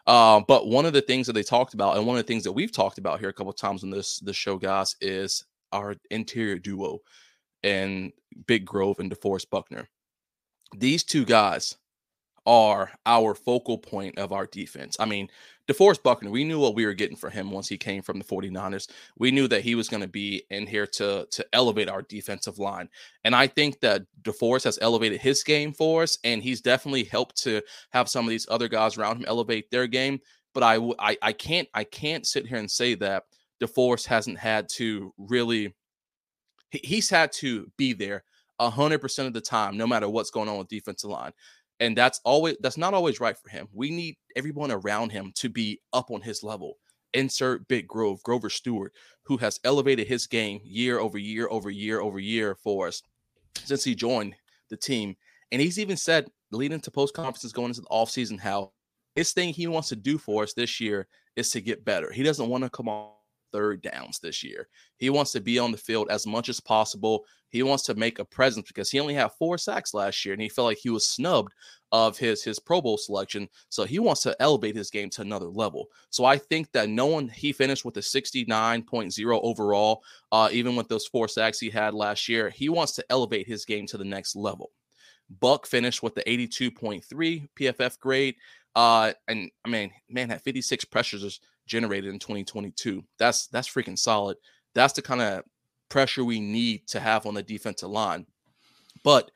Uh, 0.07 0.41
but 0.47 0.67
one 0.67 0.85
of 0.85 0.93
the 0.93 1.01
things 1.01 1.27
that 1.27 1.33
they 1.33 1.43
talked 1.43 1.73
about, 1.73 1.97
and 1.97 2.05
one 2.05 2.17
of 2.17 2.23
the 2.23 2.27
things 2.27 2.43
that 2.43 2.51
we've 2.51 2.71
talked 2.71 2.97
about 2.97 3.19
here 3.19 3.29
a 3.29 3.33
couple 3.33 3.53
times 3.53 3.83
on 3.83 3.89
this 3.89 4.19
this 4.19 4.35
show, 4.35 4.57
guys, 4.57 4.95
is 5.01 5.43
our 5.71 5.95
interior 6.09 6.57
duo 6.57 6.99
and 7.63 8.11
Big 8.47 8.65
Grove 8.65 8.99
and 8.99 9.11
DeForest 9.11 9.49
Buckner. 9.49 9.87
These 10.77 11.03
two 11.03 11.25
guys 11.25 11.77
are 12.45 12.91
our 13.05 13.35
focal 13.35 13.77
point 13.77 14.17
of 14.17 14.31
our 14.31 14.47
defense. 14.47 14.97
I 14.99 15.05
mean, 15.05 15.29
DeForest 15.67 16.01
Buckner, 16.01 16.31
we 16.31 16.43
knew 16.43 16.59
what 16.59 16.75
we 16.75 16.85
were 16.85 16.93
getting 16.93 17.15
for 17.15 17.29
him 17.29 17.51
once 17.51 17.69
he 17.69 17.77
came 17.77 18.01
from 18.01 18.17
the 18.17 18.25
49ers. 18.25 18.89
We 19.17 19.31
knew 19.31 19.47
that 19.47 19.61
he 19.61 19.75
was 19.75 19.87
going 19.87 20.01
to 20.01 20.07
be 20.07 20.43
in 20.49 20.65
here 20.65 20.87
to 20.87 21.27
to 21.29 21.45
elevate 21.53 21.87
our 21.87 22.01
defensive 22.01 22.57
line. 22.57 22.89
And 23.23 23.35
I 23.35 23.47
think 23.47 23.79
that 23.81 24.03
DeForest 24.23 24.63
has 24.63 24.79
elevated 24.81 25.21
his 25.21 25.43
game 25.43 25.71
for 25.71 26.03
us 26.03 26.17
and 26.23 26.41
he's 26.41 26.61
definitely 26.61 27.03
helped 27.03 27.41
to 27.43 27.61
have 27.91 28.09
some 28.09 28.25
of 28.25 28.29
these 28.29 28.47
other 28.49 28.67
guys 28.67 28.97
around 28.97 29.17
him 29.17 29.25
elevate 29.27 29.69
their 29.69 29.87
game, 29.87 30.19
but 30.53 30.63
I 30.63 30.77
I, 30.99 31.17
I 31.21 31.33
can't 31.33 31.67
I 31.73 31.83
can't 31.83 32.25
sit 32.25 32.47
here 32.47 32.57
and 32.57 32.69
say 32.69 32.95
that 32.95 33.25
DeForest 33.61 34.05
hasn't 34.05 34.37
had 34.37 34.67
to 34.69 35.13
really 35.17 35.73
he's 36.71 37.09
had 37.09 37.31
to 37.33 37.69
be 37.77 37.93
there 37.93 38.23
100% 38.59 39.27
of 39.27 39.33
the 39.33 39.41
time 39.41 39.75
no 39.77 39.87
matter 39.87 40.09
what's 40.09 40.29
going 40.29 40.47
on 40.47 40.57
with 40.57 40.67
defensive 40.67 41.09
line 41.09 41.31
and 41.79 41.97
that's 41.97 42.21
always 42.23 42.55
that's 42.61 42.77
not 42.77 42.93
always 42.93 43.19
right 43.19 43.37
for 43.37 43.49
him 43.49 43.67
we 43.73 43.89
need 43.89 44.15
everyone 44.35 44.71
around 44.71 45.11
him 45.11 45.31
to 45.35 45.49
be 45.49 45.79
up 45.93 46.11
on 46.11 46.21
his 46.21 46.43
level 46.43 46.77
insert 47.13 47.67
big 47.67 47.87
grove 47.87 48.21
grover 48.23 48.49
stewart 48.49 48.93
who 49.23 49.37
has 49.37 49.59
elevated 49.63 50.07
his 50.07 50.27
game 50.27 50.59
year 50.63 50.99
over 50.99 51.17
year 51.17 51.47
over 51.49 51.69
year 51.69 51.99
over 51.99 52.19
year 52.19 52.55
for 52.55 52.87
us 52.87 53.01
since 53.63 53.83
he 53.83 53.95
joined 53.95 54.35
the 54.69 54.77
team. 54.77 55.15
And 55.51 55.61
he's 55.61 55.79
even 55.79 55.97
said, 55.97 56.27
leading 56.51 56.79
to 56.81 56.91
post 56.91 57.13
conferences 57.13 57.53
going 57.53 57.69
into 57.69 57.81
the 57.81 57.87
offseason, 57.87 58.39
how 58.39 58.71
his 59.15 59.33
thing 59.33 59.53
he 59.53 59.67
wants 59.67 59.89
to 59.89 59.95
do 59.95 60.17
for 60.17 60.43
us 60.43 60.53
this 60.53 60.79
year 60.79 61.07
is 61.35 61.49
to 61.51 61.61
get 61.61 61.85
better. 61.85 62.11
He 62.11 62.23
doesn't 62.23 62.49
want 62.49 62.63
to 62.63 62.69
come 62.69 62.89
on 62.89 63.11
third 63.51 63.81
downs 63.81 64.19
this 64.19 64.43
year. 64.43 64.67
He 64.97 65.09
wants 65.09 65.31
to 65.33 65.41
be 65.41 65.59
on 65.59 65.71
the 65.71 65.77
field 65.77 66.09
as 66.09 66.25
much 66.27 66.49
as 66.49 66.59
possible. 66.59 67.25
He 67.49 67.63
wants 67.63 67.83
to 67.83 67.95
make 67.95 68.19
a 68.19 68.25
presence 68.25 68.67
because 68.67 68.89
he 68.89 68.99
only 68.99 69.13
had 69.13 69.31
four 69.33 69.57
sacks 69.57 69.93
last 69.93 70.23
year 70.23 70.33
and 70.33 70.41
he 70.41 70.49
felt 70.49 70.67
like 70.67 70.77
he 70.77 70.89
was 70.89 71.07
snubbed 71.07 71.53
of 71.91 72.17
his 72.17 72.43
his 72.43 72.59
Pro 72.59 72.81
Bowl 72.81 72.97
selection. 72.97 73.49
So 73.69 73.83
he 73.83 73.99
wants 73.99 74.21
to 74.23 74.35
elevate 74.41 74.75
his 74.75 74.89
game 74.89 75.09
to 75.11 75.21
another 75.21 75.47
level. 75.47 75.87
So 76.09 76.23
I 76.23 76.37
think 76.37 76.71
that 76.71 76.89
knowing 76.89 77.27
he 77.27 77.51
finished 77.51 77.83
with 77.83 77.97
a 77.97 78.01
69.0 78.01 79.39
overall, 79.43 80.03
uh, 80.31 80.49
even 80.51 80.75
with 80.75 80.87
those 80.87 81.07
four 81.07 81.27
sacks 81.27 81.59
he 81.59 81.69
had 81.69 81.93
last 81.93 82.29
year, 82.29 82.49
he 82.49 82.69
wants 82.69 82.93
to 82.93 83.05
elevate 83.09 83.47
his 83.47 83.65
game 83.65 83.85
to 83.87 83.97
the 83.97 84.05
next 84.05 84.35
level. 84.35 84.71
Buck 85.39 85.65
finished 85.65 86.03
with 86.03 86.15
the 86.15 86.23
82.3 86.23 87.47
PFF 87.55 87.99
grade. 87.99 88.35
Uh, 88.75 89.13
and 89.27 89.51
I 89.65 89.69
mean, 89.69 89.91
man 90.09 90.29
had 90.29 90.41
56 90.41 90.85
pressures 90.85 91.39
generated 91.65 92.11
in 92.11 92.19
2022. 92.19 93.03
That's 93.17 93.47
that's 93.47 93.69
freaking 93.69 93.97
solid. 93.97 94.37
That's 94.73 94.93
the 94.93 95.01
kind 95.01 95.21
of 95.21 95.43
pressure 95.89 96.23
we 96.23 96.39
need 96.39 96.87
to 96.87 96.99
have 96.99 97.25
on 97.25 97.33
the 97.33 97.43
defensive 97.43 97.89
line. 97.89 98.25
But 99.03 99.31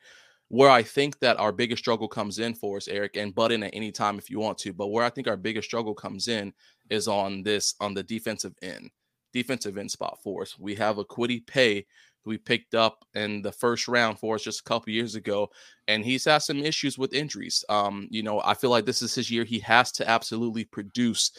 where 0.48 0.70
I 0.70 0.82
think 0.82 1.18
that 1.20 1.38
our 1.38 1.52
biggest 1.52 1.82
struggle 1.82 2.08
comes 2.08 2.38
in 2.38 2.54
for 2.54 2.76
us, 2.76 2.88
Eric, 2.88 3.16
and 3.16 3.34
butt 3.34 3.52
in 3.52 3.64
at 3.64 3.74
any 3.74 3.90
time 3.90 4.16
if 4.18 4.30
you 4.30 4.38
want 4.38 4.58
to, 4.58 4.72
but 4.72 4.88
where 4.88 5.04
I 5.04 5.10
think 5.10 5.26
our 5.26 5.36
biggest 5.36 5.68
struggle 5.68 5.94
comes 5.94 6.28
in 6.28 6.52
is 6.88 7.08
on 7.08 7.42
this 7.42 7.74
on 7.80 7.94
the 7.94 8.02
defensive 8.02 8.54
end, 8.62 8.90
defensive 9.32 9.76
end 9.76 9.90
spot 9.90 10.18
for 10.22 10.42
us. 10.42 10.58
We 10.58 10.74
have 10.76 10.98
a 10.98 11.04
Kwity 11.04 11.46
Paye 11.46 11.86
we 12.26 12.36
picked 12.36 12.74
up 12.74 13.04
in 13.14 13.40
the 13.40 13.52
first 13.52 13.86
round 13.88 14.18
for 14.18 14.34
us 14.34 14.42
just 14.42 14.60
a 14.60 14.64
couple 14.64 14.92
years 14.92 15.14
ago, 15.14 15.48
and 15.88 16.04
he's 16.04 16.24
had 16.24 16.38
some 16.38 16.58
issues 16.58 16.98
with 16.98 17.14
injuries. 17.14 17.64
Um, 17.68 18.08
you 18.10 18.22
know, 18.22 18.42
I 18.44 18.54
feel 18.54 18.70
like 18.70 18.84
this 18.84 19.00
is 19.00 19.14
his 19.14 19.30
year. 19.30 19.44
He 19.44 19.60
has 19.60 19.92
to 19.92 20.08
absolutely 20.08 20.64
produce 20.64 21.30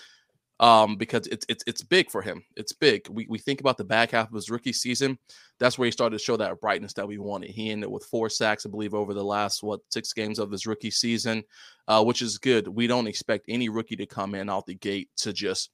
um, 0.59 0.95
because 0.95 1.27
it's 1.27 1.45
it's 1.49 1.63
it's 1.67 1.83
big 1.83 2.09
for 2.09 2.21
him. 2.21 2.43
It's 2.55 2.73
big. 2.73 3.07
We 3.09 3.27
we 3.29 3.37
think 3.37 3.59
about 3.59 3.77
the 3.77 3.83
back 3.83 4.11
half 4.11 4.29
of 4.29 4.33
his 4.33 4.49
rookie 4.49 4.73
season. 4.73 5.17
That's 5.59 5.77
where 5.77 5.85
he 5.85 5.91
started 5.91 6.17
to 6.17 6.23
show 6.23 6.37
that 6.37 6.59
brightness 6.59 6.93
that 6.93 7.07
we 7.07 7.17
wanted. 7.17 7.51
He 7.51 7.71
ended 7.71 7.89
with 7.89 8.05
four 8.05 8.29
sacks, 8.29 8.65
I 8.65 8.69
believe, 8.69 8.93
over 8.93 9.13
the 9.13 9.23
last 9.23 9.63
what 9.63 9.81
six 9.89 10.13
games 10.13 10.39
of 10.39 10.51
his 10.51 10.65
rookie 10.65 10.91
season, 10.91 11.43
uh, 11.87 12.03
which 12.03 12.21
is 12.21 12.37
good. 12.37 12.67
We 12.67 12.87
don't 12.87 13.07
expect 13.07 13.45
any 13.47 13.69
rookie 13.69 13.95
to 13.97 14.05
come 14.05 14.35
in 14.35 14.49
out 14.49 14.65
the 14.65 14.75
gate 14.75 15.09
to 15.17 15.33
just 15.33 15.71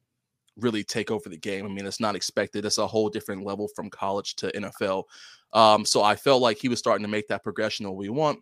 really 0.58 0.84
take 0.84 1.12
over 1.12 1.30
the 1.30 1.38
game. 1.38 1.66
I 1.66 1.70
mean, 1.70 1.86
it's 1.86 2.00
not 2.00 2.16
expected. 2.16 2.66
It's 2.66 2.78
a 2.78 2.88
whole 2.88 3.10
different 3.10 3.44
level 3.44 3.70
from 3.76 3.90
college 3.90 4.36
to 4.36 4.52
NFL. 4.52 5.06
Um, 5.54 5.86
so 5.86 6.04
I 6.04 6.16
felt 6.16 6.42
like 6.42 6.58
he 6.58 6.68
was 6.68 6.80
starting 6.80 7.04
to 7.04 7.12
make 7.12 7.28
that 7.30 7.44
progression 7.44 7.86
that 7.86 7.92
we 7.92 8.10
want. 8.10 8.40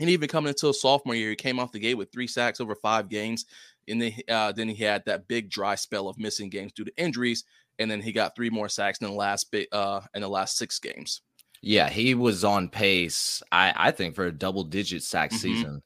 And 0.00 0.08
even 0.08 0.28
coming 0.28 0.48
into 0.48 0.70
a 0.70 0.74
sophomore 0.74 1.14
year, 1.14 1.30
he 1.30 1.36
came 1.36 1.58
off 1.58 1.72
the 1.72 1.78
gate 1.78 1.94
with 1.94 2.10
three 2.10 2.26
sacks 2.26 2.60
over 2.60 2.74
five 2.74 3.08
games. 3.08 3.44
And 3.88 4.00
then, 4.00 4.12
uh, 4.28 4.52
then 4.52 4.68
he 4.68 4.82
had 4.82 5.04
that 5.06 5.28
big 5.28 5.50
dry 5.50 5.74
spell 5.74 6.08
of 6.08 6.18
missing 6.18 6.48
games 6.48 6.72
due 6.72 6.84
to 6.84 6.96
injuries. 6.96 7.44
And 7.78 7.90
then 7.90 8.00
he 8.00 8.12
got 8.12 8.36
three 8.36 8.50
more 8.50 8.68
sacks 8.68 8.98
in 8.98 9.06
the 9.06 9.12
last 9.12 9.50
bit 9.50 9.68
uh, 9.72 10.02
in 10.14 10.22
the 10.22 10.28
last 10.28 10.56
six 10.56 10.78
games. 10.78 11.22
Yeah, 11.62 11.88
he 11.88 12.14
was 12.14 12.44
on 12.44 12.68
pace. 12.68 13.42
I 13.50 13.72
I 13.76 13.90
think 13.92 14.14
for 14.14 14.26
a 14.26 14.32
double 14.32 14.64
digit 14.64 15.02
sack 15.02 15.30
mm-hmm. 15.30 15.38
season 15.38 15.82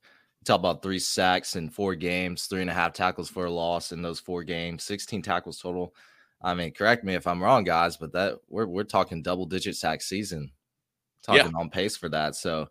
talk 0.46 0.60
about 0.60 0.82
three 0.82 0.98
sacks 0.98 1.56
in 1.56 1.68
four 1.68 1.94
games, 1.94 2.46
three 2.46 2.60
and 2.60 2.70
a 2.70 2.74
half 2.74 2.92
tackles 2.92 3.28
for 3.28 3.46
a 3.46 3.50
loss 3.50 3.92
in 3.92 4.00
those 4.00 4.20
four 4.20 4.44
games, 4.44 4.84
16 4.84 5.20
tackles 5.22 5.58
total. 5.58 5.94
I 6.40 6.54
mean, 6.54 6.72
correct 6.72 7.04
me 7.04 7.14
if 7.14 7.26
I'm 7.26 7.42
wrong, 7.42 7.64
guys, 7.64 7.96
but 7.96 8.12
that 8.12 8.38
we're 8.48 8.66
we're 8.66 8.84
talking 8.84 9.22
double 9.22 9.46
digit 9.46 9.76
sack 9.76 10.02
season, 10.02 10.52
talking 11.22 11.50
yeah. 11.50 11.58
on 11.58 11.70
pace 11.70 11.96
for 11.96 12.08
that. 12.10 12.36
So, 12.36 12.68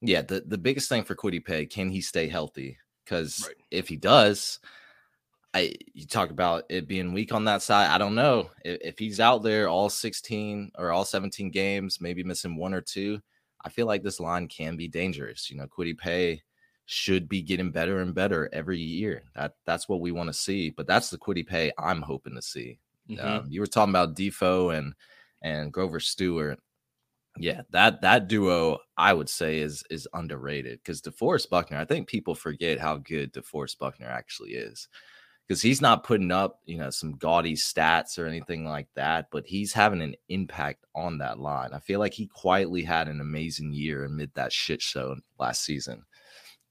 yeah, 0.00 0.22
the 0.22 0.40
the 0.46 0.58
biggest 0.58 0.88
thing 0.88 1.04
for 1.04 1.14
Kwity 1.14 1.44
Paye, 1.44 1.66
can 1.66 1.90
he 1.90 2.00
stay 2.00 2.28
healthy? 2.28 2.78
Because 3.10 3.44
right. 3.44 3.56
if 3.72 3.88
he 3.88 3.96
does, 3.96 4.60
I 5.52 5.74
you 5.94 6.06
talk 6.06 6.30
about 6.30 6.64
it 6.68 6.86
being 6.86 7.12
weak 7.12 7.34
on 7.34 7.44
that 7.46 7.60
side. 7.60 7.90
I 7.90 7.98
don't 7.98 8.14
know 8.14 8.50
if, 8.64 8.78
if 8.82 8.98
he's 9.00 9.18
out 9.18 9.42
there 9.42 9.68
all 9.68 9.90
16 9.90 10.70
or 10.78 10.92
all 10.92 11.04
17 11.04 11.50
games, 11.50 12.00
maybe 12.00 12.22
missing 12.22 12.56
one 12.56 12.72
or 12.72 12.80
two. 12.80 13.20
I 13.64 13.68
feel 13.68 13.86
like 13.86 14.04
this 14.04 14.20
line 14.20 14.46
can 14.46 14.76
be 14.76 14.86
dangerous. 14.86 15.50
You 15.50 15.56
know, 15.56 15.66
Kwity 15.66 15.98
Paye 15.98 16.42
should 16.86 17.28
be 17.28 17.42
getting 17.42 17.72
better 17.72 18.00
and 18.00 18.14
better 18.14 18.48
every 18.52 18.78
year. 18.78 19.24
That 19.34 19.54
that's 19.66 19.88
what 19.88 20.00
we 20.00 20.12
want 20.12 20.28
to 20.28 20.32
see. 20.32 20.70
But 20.70 20.86
that's 20.86 21.10
the 21.10 21.18
Kwity 21.18 21.44
Paye 21.44 21.72
I'm 21.78 22.02
hoping 22.02 22.36
to 22.36 22.42
see. 22.42 22.78
Mm-hmm. 23.10 23.26
Um, 23.26 23.46
you 23.48 23.60
were 23.60 23.66
talking 23.66 23.90
about 23.90 24.14
Defoe 24.14 24.70
and 24.70 24.94
and 25.42 25.72
Grover 25.72 25.98
Stewart. 25.98 26.60
Yeah, 27.38 27.62
that 27.70 28.00
that 28.02 28.28
duo 28.28 28.78
I 28.96 29.12
would 29.12 29.28
say 29.28 29.60
is 29.60 29.84
is 29.90 30.08
underrated 30.12 30.80
because 30.80 31.00
DeForest 31.00 31.48
Buckner. 31.48 31.78
I 31.78 31.84
think 31.84 32.08
people 32.08 32.34
forget 32.34 32.80
how 32.80 32.98
good 32.98 33.32
DeForest 33.32 33.78
Buckner 33.78 34.08
actually 34.08 34.50
is 34.50 34.88
because 35.46 35.62
he's 35.62 35.80
not 35.80 36.04
putting 36.04 36.30
up 36.30 36.60
you 36.64 36.78
know 36.78 36.90
some 36.90 37.16
gaudy 37.16 37.54
stats 37.54 38.18
or 38.18 38.26
anything 38.26 38.64
like 38.64 38.88
that, 38.94 39.26
but 39.30 39.46
he's 39.46 39.72
having 39.72 40.02
an 40.02 40.14
impact 40.28 40.84
on 40.94 41.18
that 41.18 41.38
line. 41.38 41.70
I 41.72 41.78
feel 41.78 41.98
like 42.00 42.14
he 42.14 42.26
quietly 42.26 42.82
had 42.82 43.08
an 43.08 43.20
amazing 43.20 43.72
year 43.72 44.04
amid 44.04 44.32
that 44.34 44.52
shit 44.52 44.82
show 44.82 45.16
last 45.38 45.64
season. 45.64 46.04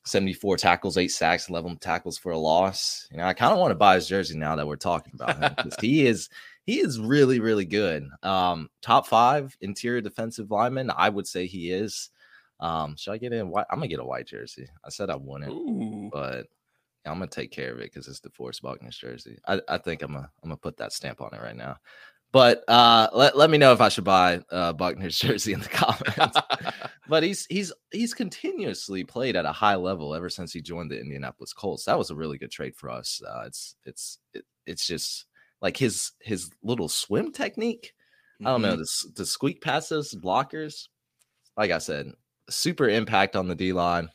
74 0.05 0.57
tackles, 0.57 0.97
eight 0.97 1.11
sacks, 1.11 1.49
11 1.49 1.77
tackles 1.77 2.17
for 2.17 2.31
a 2.31 2.37
loss. 2.37 3.07
You 3.11 3.17
know, 3.17 3.25
I 3.25 3.33
kind 3.33 3.51
of 3.51 3.59
want 3.59 3.71
to 3.71 3.75
buy 3.75 3.95
his 3.95 4.07
jersey 4.07 4.37
now 4.37 4.55
that 4.55 4.65
we're 4.65 4.77
talking 4.77 5.11
about 5.13 5.37
him 5.37 5.53
because 5.55 5.75
he 5.81 6.07
is 6.07 6.29
he 6.69 6.79
is 6.79 6.99
really 6.99 7.39
really 7.39 7.65
good. 7.65 8.07
Um, 8.21 8.69
top 8.81 9.07
five 9.07 9.57
interior 9.61 10.01
defensive 10.01 10.51
lineman, 10.51 10.91
I 10.95 11.09
would 11.09 11.27
say 11.27 11.47
he 11.47 11.71
is. 11.71 12.11
Um, 12.59 12.95
should 12.95 13.13
I 13.13 13.17
get 13.17 13.33
in? 13.33 13.49
White? 13.49 13.65
I'm 13.71 13.79
gonna 13.79 13.87
get 13.87 13.99
a 13.99 14.05
white 14.05 14.27
jersey. 14.27 14.67
I 14.85 14.89
said 14.89 15.09
I 15.09 15.15
wouldn't, 15.15 15.51
Ooh. 15.51 16.09
but 16.11 16.45
I'm 17.05 17.15
gonna 17.15 17.27
take 17.27 17.51
care 17.51 17.71
of 17.71 17.79
it 17.79 17.91
because 17.91 18.07
it's 18.07 18.19
DeForest 18.19 18.61
Buckner's 18.61 18.97
jersey. 18.97 19.39
I, 19.47 19.61
I 19.67 19.77
think 19.79 20.03
I'm 20.03 20.13
gonna 20.13 20.29
I'm 20.43 20.49
gonna 20.49 20.57
put 20.57 20.77
that 20.77 20.93
stamp 20.93 21.21
on 21.21 21.33
it 21.33 21.41
right 21.41 21.55
now. 21.55 21.77
But 22.31 22.63
uh, 22.67 23.07
let, 23.13 23.35
let 23.35 23.49
me 23.49 23.57
know 23.57 23.73
if 23.73 23.81
I 23.81 23.89
should 23.89 24.03
buy 24.03 24.39
uh, 24.51 24.73
Buckner's 24.73 25.17
jersey 25.19 25.53
in 25.53 25.61
the 25.61 25.69
comments. 25.69 26.37
but 27.07 27.23
he's 27.23 27.47
he's 27.47 27.73
he's 27.91 28.13
continuously 28.13 29.03
played 29.03 29.35
at 29.35 29.45
a 29.45 29.51
high 29.51 29.75
level 29.75 30.13
ever 30.13 30.29
since 30.29 30.53
he 30.53 30.61
joined 30.61 30.91
the 30.91 30.99
Indianapolis 30.99 31.53
Colts. 31.53 31.85
That 31.85 31.97
was 31.97 32.11
a 32.11 32.15
really 32.15 32.37
good 32.37 32.51
trade 32.51 32.75
for 32.75 32.91
us. 32.91 33.23
Uh, 33.27 33.45
it's 33.47 33.75
it's 33.85 34.19
it, 34.35 34.45
it's 34.67 34.85
just 34.85 35.25
like 35.61 35.77
his 35.77 36.11
his 36.21 36.49
little 36.63 36.89
swim 36.89 37.31
technique. 37.31 37.93
Mm-hmm. 38.35 38.47
I 38.47 38.51
don't 38.51 38.61
know 38.61 38.73
mm-hmm. 38.73 39.09
the 39.09 39.13
the 39.15 39.25
squeak 39.25 39.61
passes, 39.61 40.15
blockers. 40.15 40.87
Like 41.57 41.71
I 41.71 41.79
said, 41.79 42.11
super 42.49 42.87
impact 42.87 43.35
on 43.35 43.47
the 43.47 43.55
D 43.55 43.73
line. 43.73 44.09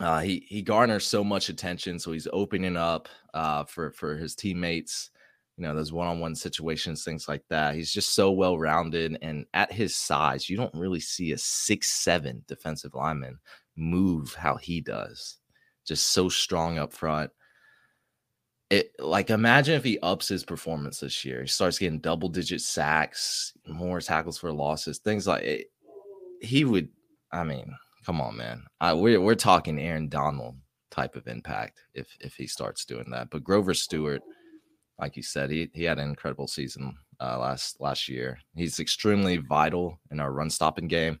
Uh, 0.00 0.20
he 0.20 0.44
he 0.48 0.62
garners 0.62 1.06
so 1.06 1.24
much 1.24 1.48
attention, 1.48 1.98
so 1.98 2.12
he's 2.12 2.28
opening 2.32 2.76
up 2.76 3.08
uh, 3.34 3.64
for 3.64 3.92
for 3.92 4.16
his 4.16 4.34
teammates 4.34 5.10
you 5.58 5.64
know 5.64 5.74
those 5.74 5.92
one-on-one 5.92 6.36
situations 6.36 7.04
things 7.04 7.28
like 7.28 7.42
that 7.50 7.74
he's 7.74 7.92
just 7.92 8.14
so 8.14 8.30
well 8.30 8.56
rounded 8.56 9.18
and 9.20 9.44
at 9.54 9.72
his 9.72 9.94
size 9.94 10.48
you 10.48 10.56
don't 10.56 10.72
really 10.72 11.00
see 11.00 11.32
a 11.32 11.38
six 11.38 11.88
seven 11.88 12.42
defensive 12.46 12.94
lineman 12.94 13.38
move 13.76 14.34
how 14.34 14.56
he 14.56 14.80
does 14.80 15.38
just 15.84 16.08
so 16.08 16.28
strong 16.28 16.78
up 16.78 16.92
front 16.92 17.30
it 18.70 18.92
like 18.98 19.30
imagine 19.30 19.74
if 19.74 19.84
he 19.84 19.98
ups 20.00 20.28
his 20.28 20.44
performance 20.44 21.00
this 21.00 21.24
year 21.24 21.42
he 21.42 21.48
starts 21.48 21.78
getting 21.78 22.00
double 22.00 22.28
digit 22.28 22.60
sacks 22.60 23.52
more 23.66 24.00
tackles 24.00 24.38
for 24.38 24.52
losses 24.52 24.98
things 24.98 25.26
like 25.26 25.42
it 25.42 25.70
he 26.40 26.64
would 26.64 26.88
i 27.32 27.42
mean 27.42 27.74
come 28.04 28.20
on 28.20 28.36
man 28.36 28.62
I, 28.80 28.92
we're, 28.92 29.20
we're 29.20 29.34
talking 29.34 29.78
aaron 29.80 30.08
donald 30.08 30.56
type 30.90 31.16
of 31.16 31.28
impact 31.28 31.80
if 31.94 32.08
if 32.20 32.34
he 32.34 32.46
starts 32.46 32.84
doing 32.84 33.10
that 33.10 33.30
but 33.30 33.44
grover 33.44 33.74
stewart 33.74 34.22
like 34.98 35.16
you 35.16 35.22
said, 35.22 35.50
he 35.50 35.70
he 35.72 35.84
had 35.84 35.98
an 35.98 36.08
incredible 36.08 36.48
season 36.48 36.96
uh, 37.20 37.38
last 37.38 37.80
last 37.80 38.08
year. 38.08 38.38
He's 38.54 38.80
extremely 38.80 39.36
vital 39.36 39.98
in 40.10 40.20
our 40.20 40.32
run 40.32 40.50
stopping 40.50 40.88
game. 40.88 41.20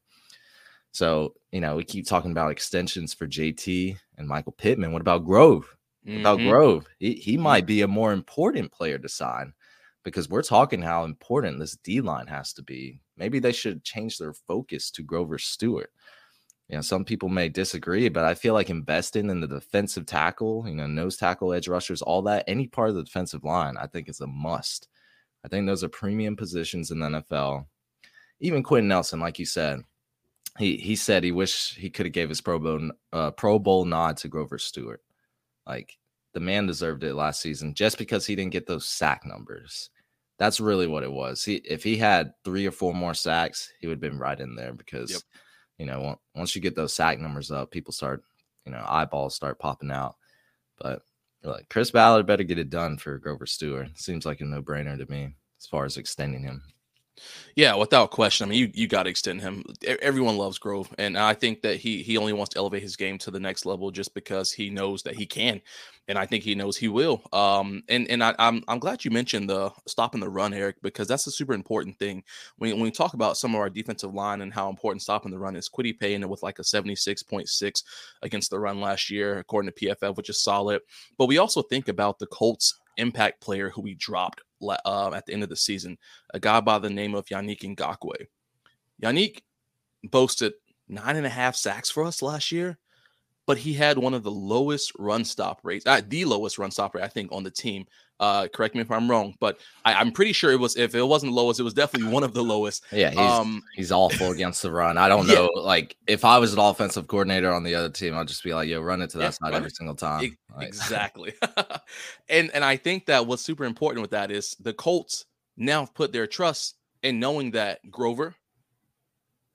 So 0.90 1.34
you 1.52 1.60
know 1.60 1.76
we 1.76 1.84
keep 1.84 2.06
talking 2.06 2.32
about 2.32 2.50
extensions 2.50 3.14
for 3.14 3.26
JT 3.26 3.96
and 4.16 4.28
Michael 4.28 4.52
Pittman. 4.52 4.92
What 4.92 5.02
about 5.02 5.24
Grove? 5.24 5.76
Mm-hmm. 6.08 6.20
About 6.20 6.38
Grove, 6.38 6.86
he 6.98 7.14
he 7.14 7.36
might 7.36 7.66
be 7.66 7.82
a 7.82 7.88
more 7.88 8.12
important 8.12 8.72
player 8.72 8.98
to 8.98 9.08
sign 9.08 9.52
because 10.04 10.28
we're 10.28 10.42
talking 10.42 10.80
how 10.80 11.04
important 11.04 11.58
this 11.58 11.76
D 11.76 12.00
line 12.00 12.26
has 12.28 12.54
to 12.54 12.62
be. 12.62 13.00
Maybe 13.16 13.40
they 13.40 13.52
should 13.52 13.84
change 13.84 14.16
their 14.16 14.32
focus 14.32 14.90
to 14.92 15.02
Grover 15.02 15.38
Stewart 15.38 15.90
you 16.68 16.76
know, 16.76 16.82
some 16.82 17.04
people 17.04 17.30
may 17.30 17.48
disagree, 17.48 18.08
but 18.10 18.24
I 18.24 18.34
feel 18.34 18.52
like 18.52 18.68
investing 18.68 19.30
in 19.30 19.40
the 19.40 19.46
defensive 19.46 20.04
tackle, 20.04 20.64
you 20.68 20.74
know, 20.74 20.86
nose 20.86 21.16
tackle, 21.16 21.54
edge 21.54 21.66
rushers, 21.66 22.02
all 22.02 22.20
that, 22.22 22.44
any 22.46 22.66
part 22.66 22.90
of 22.90 22.94
the 22.94 23.04
defensive 23.04 23.42
line, 23.42 23.76
I 23.78 23.86
think 23.86 24.08
is 24.08 24.20
a 24.20 24.26
must. 24.26 24.88
I 25.44 25.48
think 25.48 25.66
those 25.66 25.82
are 25.82 25.88
premium 25.88 26.36
positions 26.36 26.90
in 26.90 27.00
the 27.00 27.06
NFL. 27.06 27.64
Even 28.40 28.62
Quenton 28.62 28.88
Nelson, 28.88 29.18
like 29.18 29.38
you 29.38 29.46
said, 29.46 29.80
he 30.58 30.76
he 30.76 30.94
said 30.94 31.24
he 31.24 31.32
wished 31.32 31.76
he 31.76 31.88
could 31.88 32.04
have 32.04 32.12
gave 32.12 32.28
his 32.28 32.40
Pro 32.40 32.58
Bowl 32.58 32.90
uh, 33.12 33.30
Pro 33.30 33.58
Bowl 33.58 33.84
nod 33.84 34.16
to 34.18 34.28
Grover 34.28 34.58
Stewart. 34.58 35.00
Like 35.68 35.96
the 36.32 36.40
man 36.40 36.66
deserved 36.66 37.04
it 37.04 37.14
last 37.14 37.40
season 37.40 37.74
just 37.74 37.98
because 37.98 38.26
he 38.26 38.34
didn't 38.34 38.52
get 38.52 38.66
those 38.66 38.86
sack 38.86 39.26
numbers. 39.26 39.90
That's 40.38 40.60
really 40.60 40.86
what 40.86 41.02
it 41.02 41.12
was. 41.12 41.44
He 41.44 41.56
if 41.56 41.84
he 41.84 41.96
had 41.96 42.32
three 42.44 42.66
or 42.66 42.72
four 42.72 42.94
more 42.94 43.14
sacks, 43.14 43.70
he 43.80 43.86
would 43.86 44.02
have 44.02 44.12
been 44.12 44.18
right 44.18 44.38
in 44.40 44.54
there 44.54 44.72
because. 44.72 45.12
Yep 45.12 45.22
you 45.78 45.86
know, 45.86 46.18
once 46.34 46.54
you 46.54 46.60
get 46.60 46.74
those 46.74 46.92
sack 46.92 47.18
numbers 47.18 47.50
up, 47.50 47.70
people 47.70 47.92
start, 47.92 48.22
you 48.66 48.72
know, 48.72 48.84
eyeballs 48.86 49.36
start 49.36 49.58
popping 49.58 49.92
out. 49.92 50.16
But 50.78 51.02
like 51.42 51.68
Chris 51.70 51.92
Ballard 51.92 52.26
better 52.26 52.42
get 52.42 52.58
it 52.58 52.68
done 52.68 52.98
for 52.98 53.18
Grover 53.18 53.46
Stewart. 53.46 53.88
Seems 53.94 54.26
like 54.26 54.40
a 54.40 54.44
no 54.44 54.60
brainer 54.60 54.98
to 54.98 55.10
me 55.10 55.34
as 55.58 55.66
far 55.66 55.84
as 55.84 55.96
extending 55.96 56.42
him. 56.42 56.62
Yeah, 57.56 57.74
without 57.74 58.10
question. 58.10 58.46
I 58.46 58.50
mean, 58.50 58.58
you, 58.60 58.70
you 58.72 58.86
got 58.86 59.04
to 59.04 59.10
extend 59.10 59.40
him. 59.40 59.64
Everyone 60.00 60.36
loves 60.36 60.58
Grove, 60.58 60.94
and 60.98 61.18
I 61.18 61.34
think 61.34 61.62
that 61.62 61.76
he 61.76 62.02
he 62.02 62.16
only 62.16 62.32
wants 62.32 62.54
to 62.54 62.58
elevate 62.58 62.82
his 62.82 62.96
game 62.96 63.18
to 63.18 63.30
the 63.30 63.40
next 63.40 63.66
level 63.66 63.90
just 63.90 64.14
because 64.14 64.52
he 64.52 64.70
knows 64.70 65.02
that 65.02 65.16
he 65.16 65.26
can, 65.26 65.60
and 66.06 66.16
I 66.16 66.24
think 66.24 66.44
he 66.44 66.54
knows 66.54 66.76
he 66.76 66.88
will. 66.88 67.22
Um, 67.32 67.82
and 67.88 68.08
and 68.08 68.22
I, 68.22 68.34
I'm, 68.38 68.62
I'm 68.68 68.78
glad 68.78 69.04
you 69.04 69.10
mentioned 69.10 69.50
the 69.50 69.70
stopping 69.86 70.20
the 70.20 70.28
run, 70.28 70.54
Eric, 70.54 70.76
because 70.82 71.08
that's 71.08 71.26
a 71.26 71.32
super 71.32 71.52
important 71.52 71.98
thing. 71.98 72.22
When 72.58 72.70
when 72.72 72.82
we 72.82 72.90
talk 72.92 73.14
about 73.14 73.36
some 73.36 73.54
of 73.54 73.60
our 73.60 73.70
defensive 73.70 74.14
line 74.14 74.40
and 74.40 74.52
how 74.52 74.68
important 74.68 75.02
stopping 75.02 75.32
the 75.32 75.38
run 75.38 75.56
is, 75.56 75.68
Kwity 75.68 75.98
Paye 75.98 76.18
with 76.18 76.42
like 76.42 76.58
a 76.58 76.62
76.6 76.62 77.82
against 78.22 78.50
the 78.50 78.58
run 78.58 78.80
last 78.80 79.10
year, 79.10 79.38
according 79.38 79.72
to 79.72 79.86
PFF, 79.86 80.16
which 80.16 80.30
is 80.30 80.42
solid. 80.42 80.80
But 81.16 81.26
we 81.26 81.38
also 81.38 81.62
think 81.62 81.88
about 81.88 82.18
the 82.18 82.26
Colts 82.26 82.78
impact 82.96 83.40
player 83.40 83.70
who 83.70 83.82
we 83.82 83.94
dropped 83.94 84.42
uh, 84.62 85.10
at 85.14 85.26
the 85.26 85.32
end 85.32 85.42
of 85.42 85.48
the 85.48 85.56
season, 85.56 85.98
a 86.32 86.40
guy 86.40 86.60
by 86.60 86.78
the 86.78 86.90
name 86.90 87.14
of 87.14 87.26
Yannick 87.26 87.60
Ngakoue. 87.60 88.26
Yannick 89.02 89.42
boasted 90.04 90.54
nine 90.88 91.16
and 91.16 91.26
a 91.26 91.30
half 91.30 91.56
sacks 91.56 91.90
for 91.90 92.04
us 92.04 92.22
last 92.22 92.52
year, 92.52 92.78
but 93.48 93.56
he 93.56 93.72
had 93.72 93.96
one 93.96 94.12
of 94.12 94.22
the 94.22 94.30
lowest 94.30 94.92
run 94.98 95.24
stop 95.24 95.60
rates, 95.62 95.86
uh, 95.86 96.02
the 96.06 96.26
lowest 96.26 96.58
run 96.58 96.70
stop 96.70 96.94
rate, 96.94 97.02
I 97.02 97.08
think, 97.08 97.32
on 97.32 97.44
the 97.44 97.50
team. 97.50 97.86
Uh, 98.20 98.46
correct 98.46 98.74
me 98.74 98.82
if 98.82 98.90
I'm 98.90 99.10
wrong, 99.10 99.36
but 99.40 99.58
I, 99.86 99.98
am 100.02 100.12
pretty 100.12 100.34
sure 100.34 100.52
it 100.52 100.60
was. 100.60 100.76
If 100.76 100.94
it 100.94 101.02
wasn't 101.02 101.32
lowest, 101.32 101.58
it 101.58 101.62
was 101.62 101.72
definitely 101.72 102.12
one 102.12 102.24
of 102.24 102.34
the 102.34 102.44
lowest. 102.44 102.84
Yeah, 102.92 103.08
he's, 103.08 103.18
um, 103.18 103.62
he's 103.74 103.90
awful 103.90 104.32
against 104.32 104.60
the 104.60 104.70
run. 104.70 104.98
I 104.98 105.08
don't 105.08 105.26
know. 105.26 105.48
Like 105.56 105.96
if 106.06 106.26
I 106.26 106.36
was 106.36 106.52
an 106.52 106.58
offensive 106.58 107.06
coordinator 107.06 107.50
on 107.50 107.62
the 107.62 107.74
other 107.74 107.88
team, 107.88 108.14
I'd 108.14 108.28
just 108.28 108.44
be 108.44 108.52
like, 108.52 108.68
"Yo, 108.68 108.82
run 108.82 109.00
it 109.00 109.08
to 109.10 109.18
that 109.18 109.24
yeah, 109.24 109.30
side 109.30 109.54
every 109.54 109.70
single 109.70 109.96
time." 109.96 110.24
It, 110.24 110.32
like, 110.54 110.68
exactly. 110.68 111.32
and 112.28 112.50
and 112.52 112.62
I 112.62 112.76
think 112.76 113.06
that 113.06 113.26
what's 113.26 113.42
super 113.42 113.64
important 113.64 114.02
with 114.02 114.10
that 114.10 114.30
is 114.30 114.56
the 114.60 114.74
Colts 114.74 115.24
now 115.56 115.86
put 115.86 116.12
their 116.12 116.26
trust 116.26 116.74
in 117.02 117.18
knowing 117.18 117.52
that 117.52 117.80
Grover, 117.90 118.34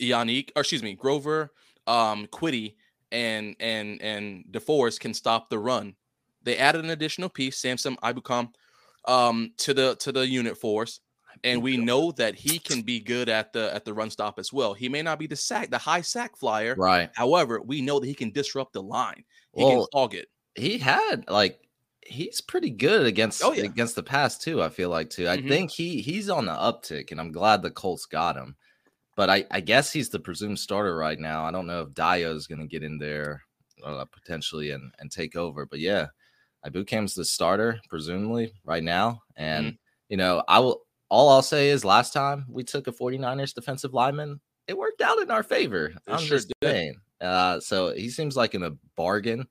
Yannick, 0.02 0.50
or 0.56 0.62
excuse 0.62 0.82
me, 0.82 0.96
Grover, 0.96 1.52
um, 1.86 2.26
Kwity, 2.28 2.74
and 3.14 3.56
and 3.60 4.02
and 4.02 4.44
DeForest 4.52 5.00
can 5.00 5.14
stop 5.14 5.50
the 5.50 5.60
run 5.60 5.96
they 6.44 6.58
added 6.58 6.84
an 6.84 6.92
additional 6.92 7.30
piece, 7.30 7.58
Samson 7.58 7.96
Ebukam, 8.04 8.50
um, 9.08 9.54
to 9.58 9.74
the 9.74 9.96
to 9.96 10.12
the 10.12 10.28
unit 10.28 10.58
force, 10.58 11.00
and 11.44 11.62
we 11.62 11.78
know 11.78 12.12
that 12.14 12.36
he 12.36 12.60
can 12.60 12.82
be 12.82 13.00
good 13.00 13.30
at 13.30 13.54
the 13.54 13.74
at 13.74 13.86
the 13.86 13.94
run 13.94 14.10
stop 14.10 14.40
as 14.40 14.52
well. 14.52 14.74
He 14.74 14.90
may 14.90 15.02
not 15.02 15.20
be 15.20 15.28
the 15.28 15.36
sack, 15.36 15.70
the 15.70 15.78
high 15.78 16.02
sack 16.02 16.38
flyer, 16.38 16.76
right? 16.78 17.10
However, 17.14 17.62
we 17.62 17.82
know 17.82 18.00
that 18.00 18.08
he 18.08 18.14
can 18.14 18.32
disrupt 18.32 18.74
the 18.74 18.84
line. 18.84 19.24
He 19.56 19.64
well, 19.64 19.72
can 19.72 19.88
clog 19.92 20.16
it. 20.16 20.28
He 20.56 20.78
had 20.78 21.26
like 21.30 21.60
he's 22.06 22.42
pretty 22.42 22.70
good 22.70 23.06
against 23.06 23.42
oh, 23.44 23.54
yeah. 23.54 23.64
against 23.64 23.96
the 23.96 24.04
pass 24.04 24.38
too. 24.38 24.62
I 24.62 24.70
feel 24.70 24.90
like 24.90 25.10
too. 25.10 25.28
I 25.28 25.38
mm-hmm. 25.38 25.48
think 25.48 25.72
he 25.72 26.02
he's 26.02 26.30
on 26.30 26.46
the 26.46 26.54
uptick, 26.54 27.12
and 27.12 27.20
I'm 27.20 27.32
glad 27.32 27.62
the 27.62 27.72
Colts 27.72 28.06
got 28.06 28.36
him. 28.36 28.56
But 29.16 29.30
I, 29.30 29.46
I 29.52 29.60
guess 29.60 29.92
he's 29.92 30.10
the 30.10 30.20
presumed 30.20 30.60
starter 30.60 30.96
right 30.96 31.20
now. 31.20 31.46
I 31.46 31.52
don't 31.52 31.68
know 31.68 31.82
if 31.82 31.90
Dayo 31.90 32.36
is 32.36 32.48
going 32.48 32.62
to 32.62 32.68
get 32.68 32.84
in 32.84 32.98
there 32.98 33.42
uh, 33.84 34.06
potentially 34.06 34.72
and 34.72 34.92
and 35.00 35.12
take 35.12 35.36
over. 35.36 35.66
But 35.66 35.80
yeah, 35.80 36.08
Ebukam's 36.66 37.14
the 37.14 37.26
starter, 37.26 37.80
presumably, 37.90 38.54
right 38.64 38.84
now. 38.84 39.22
And, 39.36 39.66
mm-hmm. 39.66 39.76
you 40.10 40.18
know, 40.18 40.44
I 40.48 40.60
will 40.60 40.82
all 41.10 41.30
I'll 41.30 41.44
say 41.44 41.70
is 41.70 41.86
last 41.86 42.12
time 42.12 42.46
we 42.50 42.64
took 42.64 42.88
a 42.88 42.92
49ers 42.92 43.54
defensive 43.54 43.94
lineman, 43.94 44.40
it 44.68 44.78
worked 44.78 45.02
out 45.02 45.22
in 45.22 45.30
our 45.30 45.44
favor. 45.44 45.88
It 45.88 45.98
I'm 46.08 46.20
sure 46.20 46.38
just 46.38 46.52
saying. 46.64 46.96
Uh, 47.22 47.60
so 47.60 47.94
he 47.94 48.10
seems 48.10 48.36
like 48.36 48.56
in 48.56 48.64
a 48.64 48.72
bargain 48.98 49.46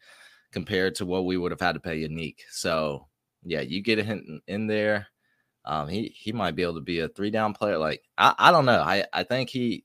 compared 0.53 0.95
to 0.97 1.07
what 1.07 1.25
we 1.25 1.37
would 1.37 1.53
have 1.53 1.61
had 1.61 1.75
to 1.75 1.81
pay 1.81 2.03
Yannick. 2.03 2.37
So 2.51 3.07
yeah, 3.45 3.61
you 3.61 3.83
get 3.83 4.05
him 4.05 4.41
in 4.47 4.67
there. 4.67 5.07
Um, 5.65 5.89
he 5.89 6.15
he 6.17 6.33
might 6.33 6.57
be 6.57 6.63
able 6.63 6.75
to 6.75 6.81
be 6.81 7.01
a 7.01 7.09
three 7.09 7.31
down 7.31 7.55
player. 7.55 7.79
Like 7.79 8.03
I, 8.19 8.35
I 8.39 8.51
don't 8.51 8.67
know. 8.67 8.81
I, 8.81 9.05
I 9.13 9.23
think 9.23 9.51
he 9.51 9.85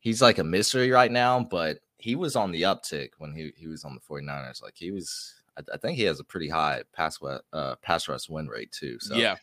he's 0.00 0.20
like 0.20 0.38
a 0.38 0.44
mystery 0.44 0.90
right 0.90 1.10
now, 1.10 1.40
but 1.40 1.78
he 1.98 2.16
was 2.16 2.36
on 2.36 2.52
the 2.52 2.62
uptick 2.62 3.10
when 3.18 3.32
he, 3.34 3.52
he 3.56 3.66
was 3.66 3.84
on 3.84 3.94
the 3.94 4.00
49ers. 4.00 4.62
Like 4.62 4.74
he 4.76 4.90
was 4.90 5.34
I, 5.56 5.62
I 5.74 5.76
think 5.78 5.96
he 5.96 6.04
has 6.04 6.20
a 6.20 6.24
pretty 6.24 6.48
high 6.48 6.82
pass 6.92 7.18
uh, 7.52 7.76
pass 7.82 8.08
rush 8.08 8.28
win 8.28 8.48
rate 8.48 8.72
too. 8.72 8.98
So 9.00 9.16
yeah, 9.16 9.36